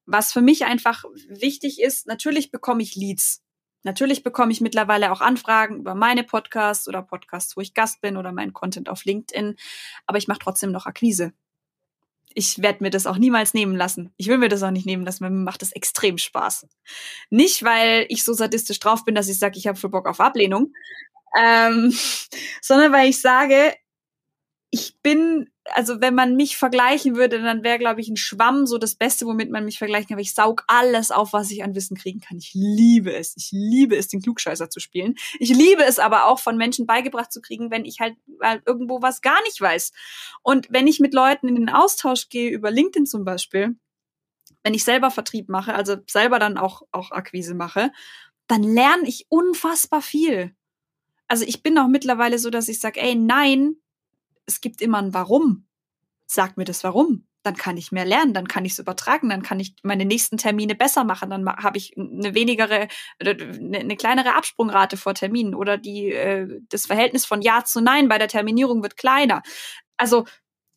[0.05, 3.43] Was für mich einfach wichtig ist, natürlich bekomme ich Leads.
[3.83, 8.19] Natürlich bekomme ich mittlerweile auch Anfragen über meine Podcasts oder Podcasts, wo ich Gast bin
[8.19, 9.57] oder meinen Content auf LinkedIn.
[10.07, 11.33] Aber ich mache trotzdem noch Akquise
[12.35, 14.13] ich werde mir das auch niemals nehmen lassen.
[14.17, 16.67] Ich will mir das auch nicht nehmen lassen, weil mir macht das extrem Spaß.
[17.31, 20.21] Nicht, weil ich so sadistisch drauf bin, dass ich sage, ich habe voll Bock auf
[20.21, 20.73] Ablehnung,
[21.39, 21.97] ähm,
[22.61, 23.75] sondern weil ich sage,
[24.71, 28.77] ich bin also wenn man mich vergleichen würde, dann wäre, glaube ich, ein Schwamm so
[28.77, 30.19] das Beste, womit man mich vergleichen kann.
[30.19, 32.37] Ich saug alles auf, was ich an Wissen kriegen kann.
[32.37, 33.35] Ich liebe es.
[33.37, 35.15] Ich liebe es, den Klugscheißer zu spielen.
[35.39, 38.17] Ich liebe es aber auch, von Menschen beigebracht zu kriegen, wenn ich halt
[38.67, 39.93] irgendwo was gar nicht weiß.
[40.43, 43.77] Und wenn ich mit Leuten in den Austausch gehe, über LinkedIn zum Beispiel,
[44.63, 47.91] wenn ich selber Vertrieb mache, also selber dann auch, auch Akquise mache,
[48.49, 50.55] dann lerne ich unfassbar viel.
[51.27, 53.77] Also ich bin auch mittlerweile so, dass ich sage, ey, nein,
[54.47, 55.67] es gibt immer ein Warum.
[56.27, 57.27] Sag mir das Warum.
[57.43, 60.39] Dann kann ich mehr lernen, dann kann ich es übertragen, dann kann ich meine nächsten
[60.39, 62.89] Termine besser machen, dann habe ich eine wenigere,
[63.21, 68.17] eine kleinere Absprungrate vor Terminen oder die, äh, das Verhältnis von Ja zu Nein bei
[68.17, 69.43] der Terminierung wird kleiner.
[69.99, 70.25] Also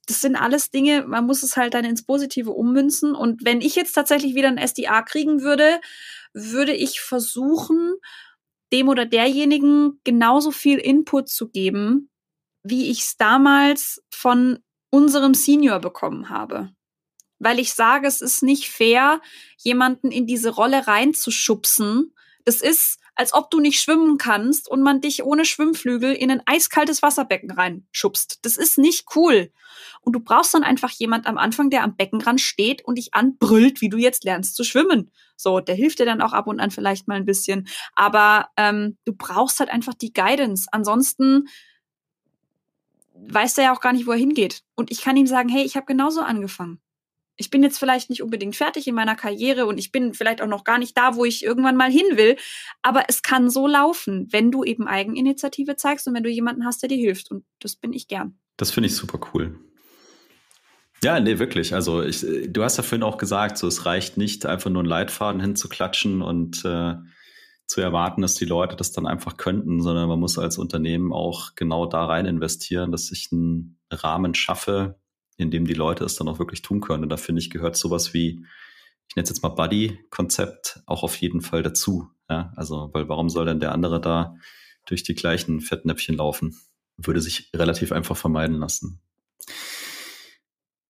[0.07, 3.13] das sind alles Dinge, man muss es halt dann ins Positive ummünzen.
[3.13, 5.80] Und wenn ich jetzt tatsächlich wieder ein SDA kriegen würde,
[6.34, 7.93] würde ich versuchen,
[8.72, 12.09] dem oder derjenigen genauso viel Input zu geben,
[12.70, 14.59] wie ich es damals von
[14.89, 16.72] unserem Senior bekommen habe.
[17.39, 19.22] Weil ich sage, es ist nicht fair,
[19.57, 22.13] jemanden in diese Rolle reinzuschubsen.
[22.45, 26.41] Das ist, als ob du nicht schwimmen kannst und man dich ohne Schwimmflügel in ein
[26.45, 28.39] eiskaltes Wasserbecken reinschubst.
[28.41, 29.51] Das ist nicht cool.
[30.01, 33.82] Und du brauchst dann einfach jemand am Anfang, der am Beckenrand steht und dich anbrüllt,
[33.82, 35.11] wie du jetzt lernst zu schwimmen.
[35.36, 37.68] So, der hilft dir dann auch ab und an vielleicht mal ein bisschen.
[37.93, 40.68] Aber ähm, du brauchst halt einfach die Guidance.
[40.72, 41.47] Ansonsten
[43.30, 44.63] weiß er ja auch gar nicht, wo er hingeht.
[44.76, 46.80] Und ich kann ihm sagen, hey, ich habe genauso angefangen.
[47.39, 50.47] Ich bin jetzt vielleicht nicht unbedingt fertig in meiner Karriere und ich bin vielleicht auch
[50.47, 52.36] noch gar nicht da, wo ich irgendwann mal hin will.
[52.82, 56.82] Aber es kann so laufen, wenn du eben Eigeninitiative zeigst und wenn du jemanden hast,
[56.82, 57.30] der dir hilft.
[57.30, 58.39] Und das bin ich gern.
[58.57, 59.59] Das finde ich super cool.
[61.03, 61.76] Ja, nee, wirklich.
[61.76, 64.89] Also ich, du hast ja vorhin auch gesagt, so es reicht nicht, einfach nur einen
[64.89, 66.95] Leitfaden hinzuklatschen und äh,
[67.68, 71.53] zu erwarten, dass die Leute das dann einfach könnten, sondern man muss als Unternehmen auch
[71.55, 74.99] genau da rein investieren, dass ich einen Rahmen schaffe,
[75.36, 77.03] in dem die Leute es dann auch wirklich tun können.
[77.03, 78.45] Und da finde ich, gehört sowas wie,
[79.09, 82.09] ich nenne es jetzt mal Buddy-Konzept, auch auf jeden Fall dazu.
[82.30, 84.36] Ja, also, weil warum soll denn der andere da
[84.86, 86.57] durch die gleichen Fettnäpfchen laufen?
[86.97, 89.01] Würde sich relativ einfach vermeiden lassen.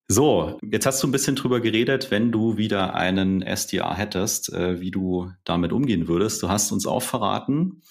[0.10, 4.80] So, jetzt hast du ein bisschen drüber geredet, wenn du wieder einen SDA hättest, äh,
[4.80, 6.42] wie du damit umgehen würdest.
[6.42, 7.82] Du hast uns auch verraten,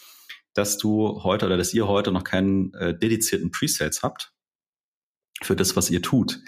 [0.55, 4.33] dass du heute oder dass ihr heute noch keinen äh, dedizierten Presales habt
[5.43, 6.41] für das, was ihr tut.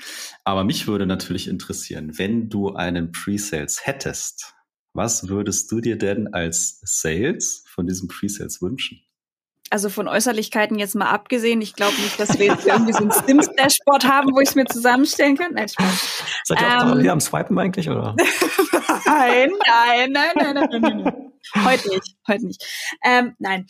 [0.42, 4.54] Aber mich würde natürlich interessieren, wenn du einen Presales hättest,
[4.94, 9.07] was würdest du dir denn als Sales von diesem Presales wünschen?
[9.70, 13.10] Also von Äußerlichkeiten jetzt mal abgesehen, ich glaube nicht, dass wir jetzt irgendwie so ein
[13.10, 15.54] Sims-Dashboard haben, wo ich es mir zusammenstellen kann.
[15.54, 16.24] Nein, Spaß.
[16.44, 18.14] Seid ihr ähm, auch parallel am Swipen eigentlich, oder?
[19.06, 21.32] nein, nein, nein, nein, nein, nein, nein.
[21.64, 22.64] Heute nicht, heute nicht.
[23.04, 23.66] Ähm, nein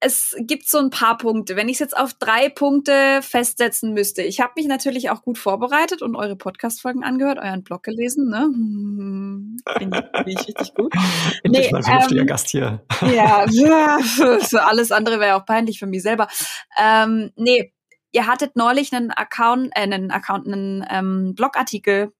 [0.00, 1.56] es gibt so ein paar Punkte.
[1.56, 5.38] Wenn ich es jetzt auf drei Punkte festsetzen müsste, ich habe mich natürlich auch gut
[5.38, 8.50] vorbereitet und eure Podcast-Folgen angehört, euren Blog gelesen, ne?
[9.78, 10.94] Finde ich richtig gut.
[11.42, 12.84] Endlich nee, mal vernünftiger ähm, Gast hier.
[13.02, 13.46] Ja,
[14.40, 16.28] so alles andere wäre auch peinlich für mich selber.
[16.78, 17.72] Ähm, nee,
[18.12, 22.12] ihr hattet neulich einen Account, äh, einen Account, einen ähm, Blogartikel,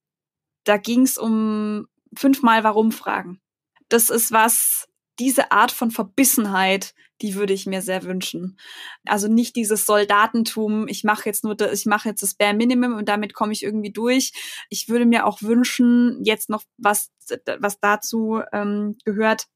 [0.64, 3.40] da ging es um fünfmal Warum-Fragen.
[3.88, 4.88] Das ist was,
[5.18, 8.58] diese Art von Verbissenheit, die würde ich mir sehr wünschen.
[9.06, 12.94] Also nicht dieses Soldatentum, ich mache jetzt nur, das, ich mache jetzt das Bare Minimum
[12.94, 14.32] und damit komme ich irgendwie durch.
[14.68, 17.10] Ich würde mir auch wünschen, jetzt noch was,
[17.58, 19.46] was dazu ähm, gehört,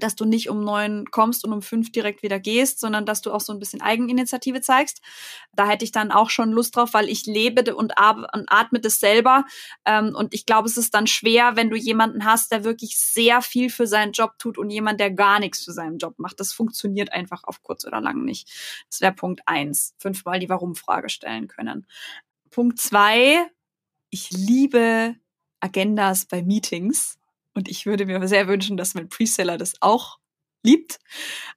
[0.00, 3.32] dass du nicht um neun kommst und um fünf direkt wieder gehst, sondern dass du
[3.32, 5.00] auch so ein bisschen Eigeninitiative zeigst.
[5.52, 9.44] Da hätte ich dann auch schon Lust drauf, weil ich lebe und, atme das selber.
[9.84, 13.42] Ähm, und ich glaube, es ist dann schwer, wenn du jemanden hast, der wirklich sehr
[13.42, 16.40] viel für seinen Job tut und jemand, der gar nichts für seinen Job macht.
[16.40, 18.48] Das funktioniert einfach auf kurz oder lang nicht.
[18.90, 19.94] Das wäre Punkt eins.
[19.98, 21.86] Fünfmal die Warum-Frage stellen können.
[22.50, 23.46] Punkt zwei.
[24.10, 25.16] Ich liebe
[25.60, 27.17] Agendas bei Meetings
[27.58, 30.18] und ich würde mir sehr wünschen, dass mein Preseller das auch
[30.64, 30.98] liebt.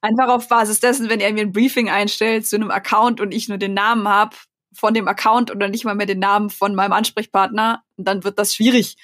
[0.01, 3.47] Einfach auf Basis dessen, wenn er mir ein Briefing einstellt zu einem Account und ich
[3.47, 4.35] nur den Namen habe
[4.74, 8.55] von dem Account oder nicht mal mehr den Namen von meinem Ansprechpartner, dann wird das
[8.55, 8.95] schwierig.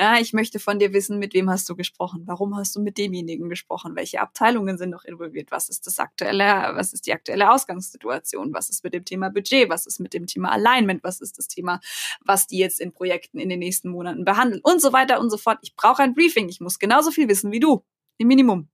[0.00, 2.22] Ja, ich möchte von dir wissen, mit wem hast du gesprochen?
[2.26, 3.96] Warum hast du mit demjenigen gesprochen?
[3.96, 5.50] Welche Abteilungen sind noch involviert?
[5.50, 8.54] Was ist das aktuelle, was ist die aktuelle Ausgangssituation?
[8.54, 9.68] Was ist mit dem Thema Budget?
[9.68, 11.02] Was ist mit dem Thema Alignment?
[11.02, 11.80] Was ist das Thema,
[12.20, 14.60] was die jetzt in Projekten in den nächsten Monaten behandeln?
[14.62, 15.58] Und so weiter und so fort.
[15.62, 16.48] Ich brauche ein Briefing.
[16.48, 17.84] Ich muss genauso viel wissen wie du.
[18.18, 18.68] Im Minimum.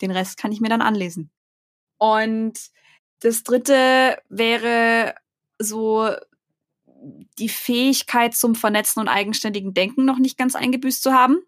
[0.00, 1.30] Den Rest kann ich mir dann anlesen.
[1.98, 2.58] Und
[3.20, 5.14] das dritte wäre
[5.58, 6.10] so
[7.38, 11.38] die Fähigkeit zum vernetzten und eigenständigen Denken noch nicht ganz eingebüßt zu haben.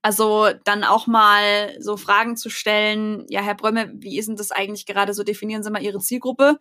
[0.00, 4.52] Also dann auch mal so Fragen zu stellen, ja, Herr Brömme, wie ist denn das
[4.52, 5.24] eigentlich gerade so?
[5.24, 6.58] Definieren Sie mal Ihre Zielgruppe.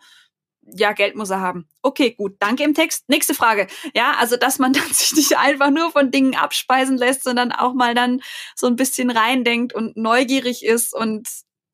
[0.64, 1.70] Ja, Geld muss er haben.
[1.82, 3.08] Okay, gut, danke im Text.
[3.08, 3.68] Nächste Frage.
[3.94, 7.74] Ja, also dass man dann sich nicht einfach nur von Dingen abspeisen lässt, sondern auch
[7.74, 8.22] mal dann
[8.56, 11.30] so ein bisschen reindenkt und neugierig ist und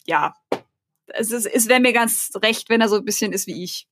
[0.05, 0.36] ja,
[1.07, 3.88] es, es wäre mir ganz recht, wenn er so ein bisschen ist wie ich.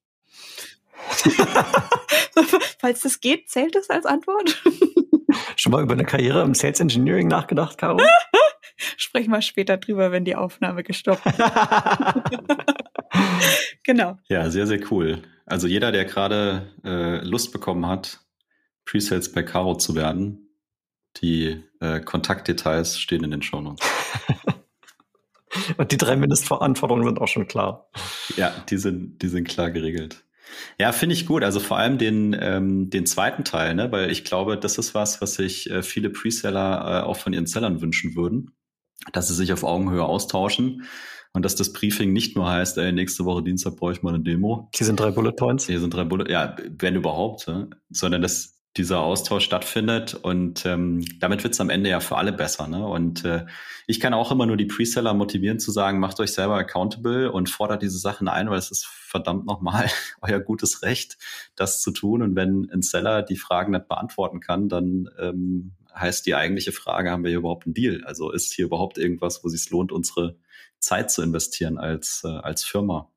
[2.79, 4.61] Falls das geht, zählt das als Antwort?
[5.55, 7.99] Schon mal über eine Karriere im Sales Engineering nachgedacht, Caro?
[8.97, 11.37] Sprechen wir später drüber, wenn die Aufnahme gestoppt ist.
[13.83, 14.17] genau.
[14.27, 15.21] Ja, sehr, sehr cool.
[15.45, 18.19] Also jeder, der gerade äh, Lust bekommen hat,
[18.85, 20.49] Presales bei Caro zu werden,
[21.17, 23.87] die äh, Kontaktdetails stehen in den Shownotes.
[25.77, 27.89] Und die drei Mindestveranforderungen sind auch schon klar.
[28.37, 30.23] Ja, die sind, die sind klar geregelt.
[30.79, 31.43] Ja, finde ich gut.
[31.43, 33.91] Also vor allem den, ähm, den zweiten Teil, ne?
[33.91, 37.45] weil ich glaube, das ist was, was sich äh, viele Preseller äh, auch von ihren
[37.47, 38.51] Sellern wünschen würden,
[39.13, 40.83] dass sie sich auf Augenhöhe austauschen
[41.33, 44.23] und dass das Briefing nicht nur heißt, ey, nächste Woche Dienstag brauche ich mal eine
[44.23, 44.69] Demo.
[44.75, 45.65] Hier sind drei Bullet Points.
[45.65, 47.69] Hier sind drei Bullet, ja, wenn überhaupt, ne?
[47.89, 52.31] sondern dass dieser Austausch stattfindet und ähm, damit wird es am Ende ja für alle
[52.31, 52.67] besser.
[52.67, 52.87] Ne?
[52.87, 53.45] Und äh,
[53.85, 57.49] ich kann auch immer nur die Preseller motivieren zu sagen, macht euch selber accountable und
[57.49, 59.89] fordert diese Sachen ein, weil es ist verdammt nochmal
[60.21, 61.17] euer gutes Recht,
[61.55, 62.21] das zu tun.
[62.21, 67.11] Und wenn ein Seller die Fragen nicht beantworten kann, dann ähm, heißt die eigentliche Frage,
[67.11, 68.03] haben wir hier überhaupt einen Deal?
[68.05, 70.37] Also ist hier überhaupt irgendwas, wo es sich lohnt, unsere
[70.79, 73.09] Zeit zu investieren als, äh, als Firma?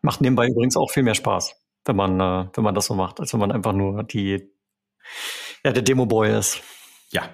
[0.00, 1.54] Macht nebenbei übrigens auch viel mehr Spaß,
[1.84, 4.50] wenn man, äh, wenn man das so macht, als wenn man einfach nur die
[5.64, 6.62] ja, der Demo-Boy ist.
[7.12, 7.28] Ja,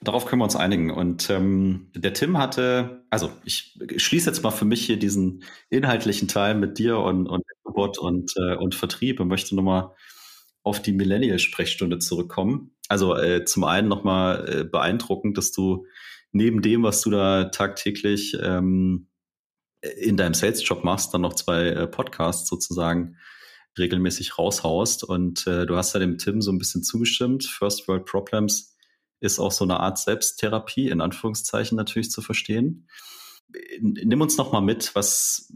[0.00, 0.90] darauf können wir uns einigen.
[0.90, 6.28] Und ähm, der Tim hatte, also ich schließe jetzt mal für mich hier diesen inhaltlichen
[6.28, 7.42] Teil mit dir und, und
[7.98, 9.90] und, äh, und Vertrieb und möchte nochmal
[10.62, 12.74] auf die Millennial-Sprechstunde zurückkommen.
[12.88, 15.86] Also äh, zum einen nochmal äh, beeindruckend, dass du
[16.32, 19.08] neben dem, was du da tagtäglich ähm,
[19.80, 23.16] in deinem Sales-Job machst, dann noch zwei äh, Podcasts sozusagen
[23.78, 25.04] regelmäßig raushaust.
[25.04, 27.44] Und äh, du hast ja dem Tim so ein bisschen zugestimmt.
[27.44, 28.76] First World Problems
[29.20, 32.88] ist auch so eine Art Selbsttherapie, in Anführungszeichen natürlich zu verstehen.
[33.80, 35.52] Nimm uns noch mal mit, was,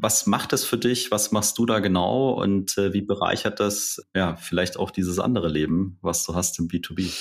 [0.00, 1.10] was macht das für dich?
[1.10, 2.30] Was machst du da genau?
[2.30, 6.68] Und äh, wie bereichert das ja vielleicht auch dieses andere Leben, was du hast im
[6.68, 7.12] B2B?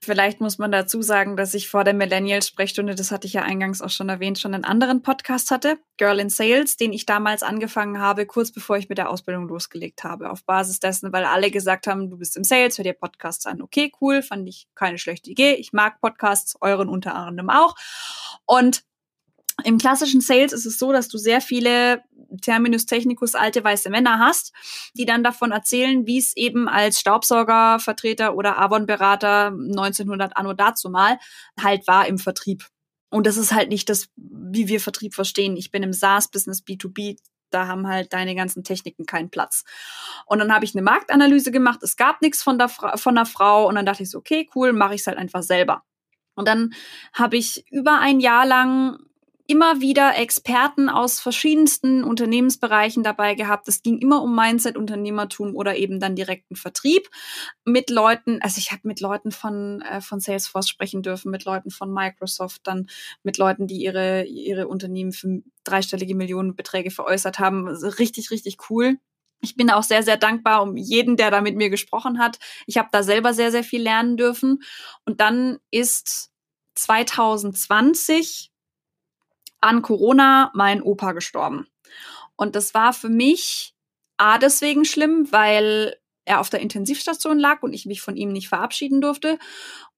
[0.00, 3.80] Vielleicht muss man dazu sagen, dass ich vor der Millennials-Sprechstunde, das hatte ich ja eingangs
[3.80, 8.00] auch schon erwähnt, schon einen anderen Podcast hatte, Girl in Sales, den ich damals angefangen
[8.00, 10.30] habe, kurz bevor ich mit der Ausbildung losgelegt habe.
[10.30, 13.62] Auf Basis dessen, weil alle gesagt haben, du bist im Sales, hör dir Podcasts an.
[13.62, 15.54] Okay, cool, fand ich keine schlechte Idee.
[15.54, 17.76] Ich mag Podcasts, euren unter anderem auch.
[18.46, 18.82] Und
[19.64, 22.02] im klassischen Sales ist es so, dass du sehr viele
[22.42, 24.52] Terminus technicus alte weiße Männer hast,
[24.94, 31.18] die dann davon erzählen, wie es eben als Staubsaugervertreter oder Avon-Berater 1900 anno dazu mal
[31.60, 32.66] halt war im Vertrieb.
[33.10, 35.56] Und das ist halt nicht das, wie wir Vertrieb verstehen.
[35.56, 37.16] Ich bin im SaaS-Business B2B,
[37.50, 39.64] da haben halt deine ganzen Techniken keinen Platz.
[40.26, 43.66] Und dann habe ich eine Marktanalyse gemacht, es gab nichts von der, von der Frau
[43.66, 45.82] und dann dachte ich so, okay, cool, mache ich es halt einfach selber.
[46.34, 46.74] Und dann
[47.14, 48.98] habe ich über ein Jahr lang
[49.48, 53.66] immer wieder Experten aus verschiedensten Unternehmensbereichen dabei gehabt.
[53.66, 57.08] Es ging immer um Mindset, Unternehmertum oder eben dann direkten Vertrieb
[57.64, 58.40] mit Leuten.
[58.42, 62.60] Also ich habe mit Leuten von äh, von Salesforce sprechen dürfen, mit Leuten von Microsoft,
[62.64, 62.88] dann
[63.22, 67.68] mit Leuten, die ihre ihre Unternehmen für dreistellige Millionenbeträge veräußert haben.
[67.68, 68.98] Also richtig richtig cool.
[69.40, 72.38] Ich bin auch sehr, sehr dankbar um jeden, der da mit mir gesprochen hat.
[72.66, 74.62] Ich habe da selber sehr, sehr viel lernen dürfen.
[75.06, 76.32] Und dann ist
[76.74, 78.50] 2020
[79.60, 81.66] an Corona mein Opa gestorben.
[82.36, 83.74] Und das war für mich
[84.16, 88.48] A deswegen schlimm, weil er auf der Intensivstation lag und ich mich von ihm nicht
[88.48, 89.38] verabschieden durfte.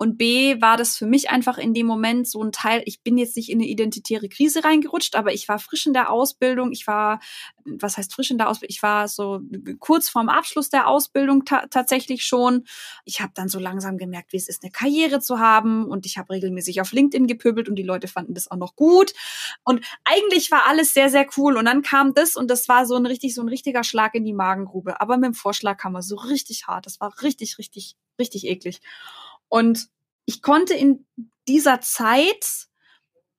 [0.02, 3.18] Und B war das für mich einfach in dem Moment so ein Teil, ich bin
[3.18, 6.72] jetzt nicht in eine identitäre Krise reingerutscht, aber ich war frisch in der Ausbildung.
[6.72, 7.20] Ich war,
[7.66, 8.70] was heißt frisch in der Ausbildung?
[8.70, 9.42] Ich war so
[9.78, 12.64] kurz vorm Abschluss der Ausbildung ta tatsächlich schon.
[13.04, 15.84] Ich habe dann so langsam gemerkt, wie es ist, eine Karriere zu haben.
[15.84, 19.12] Und ich habe regelmäßig auf LinkedIn gepöbelt und die Leute fanden das auch noch gut.
[19.64, 21.58] Und eigentlich war alles sehr, sehr cool.
[21.58, 24.24] Und dann kam das und das war so ein richtig, so ein richtiger Schlag in
[24.24, 24.98] die Magengrube.
[25.02, 26.86] Aber mit dem Vorschlag kam er so richtig hart.
[26.86, 28.80] Das war richtig, richtig, richtig eklig.
[29.50, 29.88] Und
[30.24, 31.04] ich konnte in
[31.46, 32.68] dieser Zeit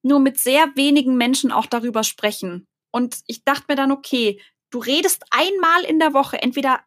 [0.03, 2.67] nur mit sehr wenigen Menschen auch darüber sprechen.
[2.91, 4.39] Und ich dachte mir dann, okay,
[4.69, 6.81] du redest einmal in der Woche entweder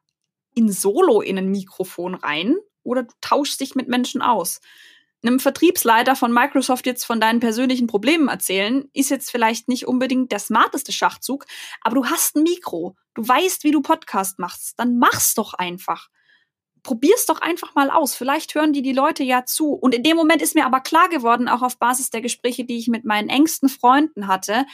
[0.55, 4.61] in Solo in ein Mikrofon rein oder du tauschst dich mit Menschen aus.
[5.23, 10.33] Einem Vertriebsleiter von Microsoft jetzt von deinen persönlichen Problemen erzählen, ist jetzt vielleicht nicht unbedingt
[10.33, 11.47] der smarteste Schachzug,
[11.81, 12.95] aber du hast ein Mikro.
[13.15, 14.79] Du weißt, wie du Podcast machst.
[14.79, 16.11] Dann mach's doch einfach
[16.85, 18.15] probier's doch einfach mal aus.
[18.15, 19.73] Vielleicht hören die die Leute ja zu.
[19.73, 22.79] Und in dem Moment ist mir aber klar geworden, auch auf Basis der Gespräche, die
[22.79, 24.67] ich mit meinen engsten Freunden hatte,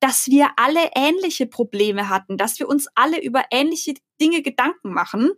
[0.00, 5.32] dass wir alle ähnliche Probleme hatten, dass wir uns alle über ähnliche Dinge Gedanken machen,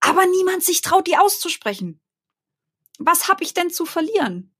[0.00, 2.00] aber niemand sich traut, die auszusprechen.
[2.98, 4.54] Was habe ich denn zu verlieren?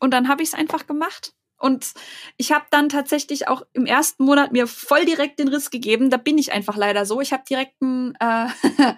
[0.00, 1.34] Und dann habe ich es einfach gemacht.
[1.58, 1.92] Und
[2.36, 6.10] ich habe dann tatsächlich auch im ersten Monat mir voll direkt den Riss gegeben.
[6.10, 7.20] Da bin ich einfach leider so.
[7.20, 8.48] Ich habe direkt einen, äh,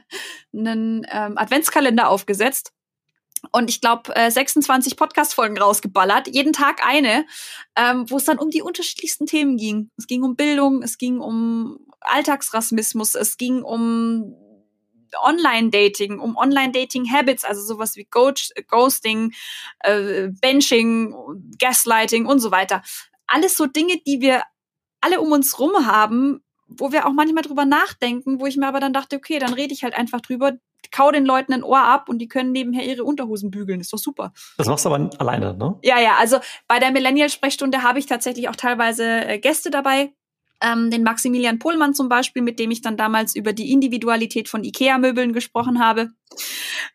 [0.54, 2.72] einen ähm, Adventskalender aufgesetzt.
[3.52, 7.24] Und ich glaube, äh, 26 Podcast-Folgen rausgeballert, jeden Tag eine,
[7.74, 9.90] ähm, wo es dann um die unterschiedlichsten Themen ging.
[9.96, 14.36] Es ging um Bildung, es ging um Alltagsrassismus, es ging um
[15.22, 19.32] Online-Dating, um Online-Dating-Habits, also sowas wie Ghosting,
[19.80, 21.14] äh, Benching,
[21.58, 22.82] Gaslighting und so weiter.
[23.26, 24.42] Alles so Dinge, die wir
[25.00, 28.80] alle um uns rum haben, wo wir auch manchmal drüber nachdenken, wo ich mir aber
[28.80, 30.52] dann dachte, okay, dann rede ich halt einfach drüber,
[30.92, 33.80] kau den Leuten ein Ohr ab und die können nebenher ihre Unterhosen bügeln.
[33.80, 34.32] Ist doch super.
[34.56, 35.78] Das machst du aber alleine, ne?
[35.82, 36.16] Ja, ja.
[36.16, 36.38] Also
[36.68, 40.12] bei der Millennial-Sprechstunde habe ich tatsächlich auch teilweise äh, Gäste dabei,
[40.62, 44.64] ähm, den Maximilian Pohlmann zum Beispiel, mit dem ich dann damals über die Individualität von
[44.64, 46.10] IKEA-Möbeln gesprochen habe.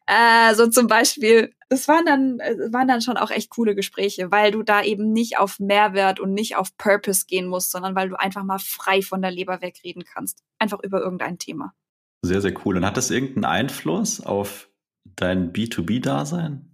[0.07, 4.32] Äh, so zum Beispiel, das waren dann, äh, waren dann schon auch echt coole Gespräche,
[4.32, 8.09] weil du da eben nicht auf Mehrwert und nicht auf Purpose gehen musst, sondern weil
[8.09, 10.43] du einfach mal frei von der Leber wegreden kannst.
[10.59, 11.74] Einfach über irgendein Thema.
[12.22, 12.78] Sehr, sehr cool.
[12.78, 14.70] Und hat das irgendeinen Einfluss auf
[15.16, 16.72] dein B2B-Dasein?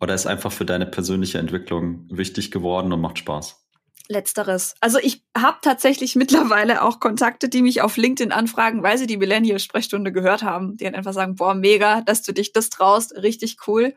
[0.00, 3.69] Oder ist einfach für deine persönliche Entwicklung wichtig geworden und macht Spaß?
[4.10, 4.74] Letzteres.
[4.80, 9.16] Also ich habe tatsächlich mittlerweile auch Kontakte, die mich auf LinkedIn anfragen, weil sie die
[9.16, 10.76] Millennial-Sprechstunde gehört haben.
[10.76, 13.94] Die dann einfach sagen, boah, mega, dass du dich das traust, richtig cool.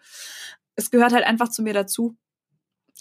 [0.76, 2.16] Es gehört halt einfach zu mir dazu.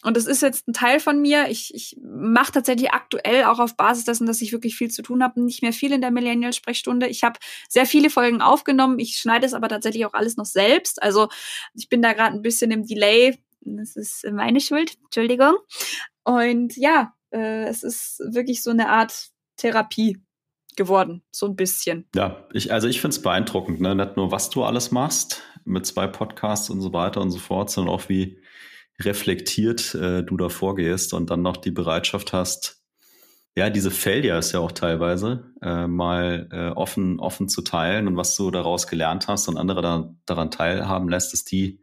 [0.05, 1.49] Und es ist jetzt ein Teil von mir.
[1.49, 5.23] Ich, ich mache tatsächlich aktuell auch auf Basis dessen, dass ich wirklich viel zu tun
[5.23, 7.07] habe, nicht mehr viel in der Millennial-Sprechstunde.
[7.07, 7.39] Ich habe
[7.69, 8.99] sehr viele Folgen aufgenommen.
[8.99, 11.01] Ich schneide es aber tatsächlich auch alles noch selbst.
[11.01, 11.29] Also
[11.75, 13.39] ich bin da gerade ein bisschen im Delay.
[13.61, 15.55] Das ist meine Schuld, Entschuldigung.
[16.25, 20.23] Und ja, äh, es ist wirklich so eine Art Therapie
[20.77, 22.09] geworden, so ein bisschen.
[22.15, 23.95] Ja, ich, also ich finde es beeindruckend, ne?
[23.95, 27.71] Nicht nur, was du alles machst mit zwei Podcasts und so weiter und so fort,
[27.71, 28.41] sondern auch wie
[29.01, 32.83] reflektiert äh, du da vorgehst und dann noch die Bereitschaft hast,
[33.55, 38.35] ja, diese Failures ja auch teilweise äh, mal äh, offen, offen zu teilen und was
[38.35, 41.82] du daraus gelernt hast und andere da, daran teilhaben lässt, dass die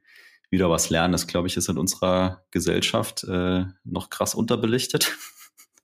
[0.49, 1.11] wieder was lernen.
[1.11, 5.15] Das, glaube ich, ist in unserer Gesellschaft äh, noch krass unterbelichtet,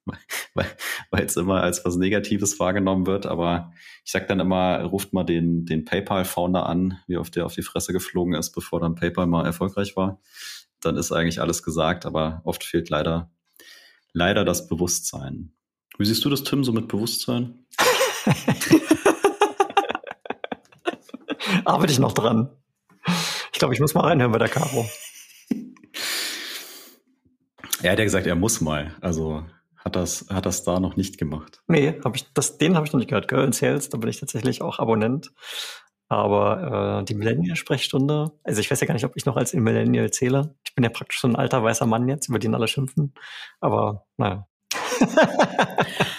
[0.53, 3.25] weil es immer als was Negatives wahrgenommen wird.
[3.25, 3.71] Aber
[4.03, 7.63] ich sage dann immer, ruft mal den, den PayPal-Founder an, wie oft der auf die
[7.63, 10.19] Fresse geflogen ist, bevor dann PayPal mal erfolgreich war.
[10.81, 13.31] Dann ist eigentlich alles gesagt, aber oft fehlt leider,
[14.13, 15.51] leider das Bewusstsein.
[15.97, 17.65] Wie siehst du das, Tim, so mit Bewusstsein?
[21.65, 22.49] Arbeite ich noch dran.
[23.55, 24.85] Ich glaube, ich muss mal reinhören bei der Caro.
[27.81, 28.95] Er hat ja gesagt, er muss mal.
[28.99, 29.45] Also
[29.77, 31.61] hat das, hat das da noch nicht gemacht.
[31.67, 33.27] Nee, hab ich, das, den habe ich noch nicht gehört.
[33.27, 35.31] Girl in Sales, da bin ich tatsächlich auch Abonnent.
[36.07, 40.09] Aber äh, die Millennial-Sprechstunde, also ich weiß ja gar nicht, ob ich noch als Millennial
[40.11, 40.55] zähle.
[40.65, 43.13] Ich bin ja praktisch so ein alter weißer Mann jetzt, über den alle schimpfen.
[43.59, 44.47] Aber naja.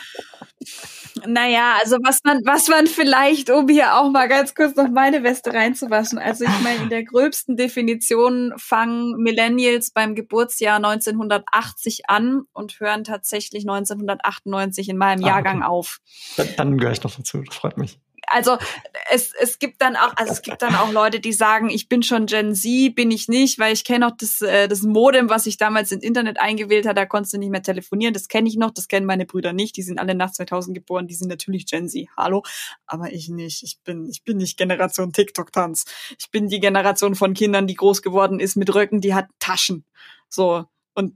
[1.27, 5.23] Naja, also was man, was man vielleicht, um hier auch mal ganz kurz noch meine
[5.23, 6.19] Weste reinzuwaschen.
[6.19, 13.05] Also ich meine, in der gröbsten Definition fangen Millennials beim Geburtsjahr 1980 an und hören
[13.05, 15.67] tatsächlich 1998 in meinem ah, Jahrgang okay.
[15.67, 15.99] auf.
[16.37, 18.59] Dann, dann gehöre ich noch dazu, das freut mich also
[19.11, 22.03] es, es gibt dann auch, also es gibt dann auch Leute, die sagen, ich bin
[22.03, 25.47] schon Gen Z, bin ich nicht, weil ich kenne noch das, äh, das Modem, was
[25.47, 28.57] ich damals ins Internet eingewählt hat, da konntest du nicht mehr telefonieren, das kenne ich
[28.57, 31.67] noch, das kennen meine Brüder nicht, die sind alle nach 2000 geboren, die sind natürlich
[31.67, 32.43] Gen Z, hallo,
[32.87, 35.85] aber ich nicht, ich bin, ich bin nicht Generation TikTok-Tanz,
[36.19, 39.85] ich bin die Generation von Kindern, die groß geworden ist mit Röcken, die hat Taschen,
[40.29, 40.65] so,
[40.95, 41.15] und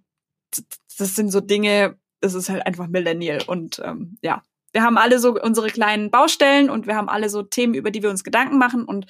[0.98, 3.42] das sind so Dinge, das ist halt einfach Millennial.
[3.46, 4.42] Und ähm, ja,
[4.72, 8.02] wir haben alle so unsere kleinen Baustellen und wir haben alle so Themen, über die
[8.02, 9.06] wir uns Gedanken machen und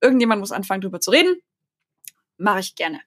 [0.00, 1.36] irgendjemand muss anfangen, drüber zu reden.
[2.38, 3.00] Mache ich gerne.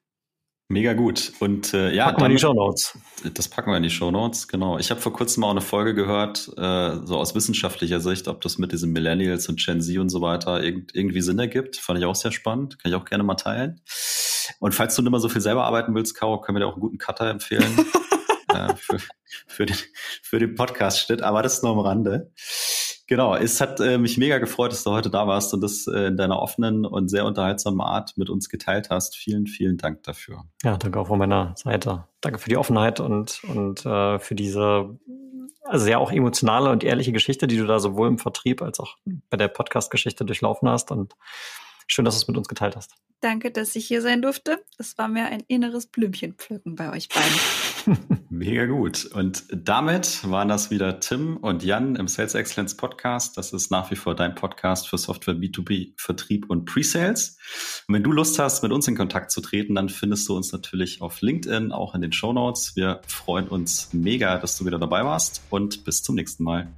[0.71, 1.33] Mega gut.
[1.39, 2.95] Und äh, ja, packen wir in die Show Notes.
[3.33, 4.77] Das packen wir in die Show Notes, genau.
[4.77, 8.59] Ich habe vor kurzem auch eine Folge gehört, äh, so aus wissenschaftlicher Sicht, ob das
[8.59, 11.77] mit diesen Millennials und Gen Z und so weiter irg irgendwie Sinn ergibt.
[11.77, 12.77] Fand ich auch sehr spannend.
[12.77, 13.81] Kann ich auch gerne mal teilen.
[14.59, 16.73] Und falls du nicht mehr so viel selber arbeiten willst, Caro, können wir dir auch
[16.73, 17.65] einen guten Cutter empfehlen.
[18.49, 18.99] äh, für,
[19.47, 19.77] für, den,
[20.21, 22.31] für den Podcast-Schnitt, aber das nur am Rande.
[23.07, 26.07] Genau, es hat äh, mich mega gefreut, dass du heute da warst und das äh,
[26.07, 29.15] in deiner offenen und sehr unterhaltsamen Art mit uns geteilt hast.
[29.15, 30.43] Vielen, vielen Dank dafür.
[30.63, 32.05] Ja, danke auch von meiner Seite.
[32.21, 34.99] Danke für die Offenheit und, und äh, für diese
[35.69, 38.97] also sehr auch emotionale und ehrliche Geschichte, die du da sowohl im Vertrieb als auch
[39.29, 40.91] bei der Podcast-Geschichte durchlaufen hast.
[40.91, 41.15] Und
[41.89, 42.93] schön, dass du es mit uns geteilt hast.
[43.21, 44.63] Danke, dass ich hier sein durfte.
[44.77, 47.99] Es war mir ein inneres Blümchenpflücken bei euch beiden.
[48.29, 49.05] Mega gut.
[49.07, 53.37] Und damit waren das wieder Tim und Jan im Sales Excellence Podcast.
[53.37, 57.37] Das ist nach wie vor dein Podcast für Software B2B, Vertrieb und Pre-Sales.
[57.87, 60.53] Und wenn du Lust hast, mit uns in Kontakt zu treten, dann findest du uns
[60.53, 62.77] natürlich auf LinkedIn, auch in den Show Notes.
[62.77, 66.71] Wir freuen uns mega, dass du wieder dabei warst und bis zum nächsten Mal.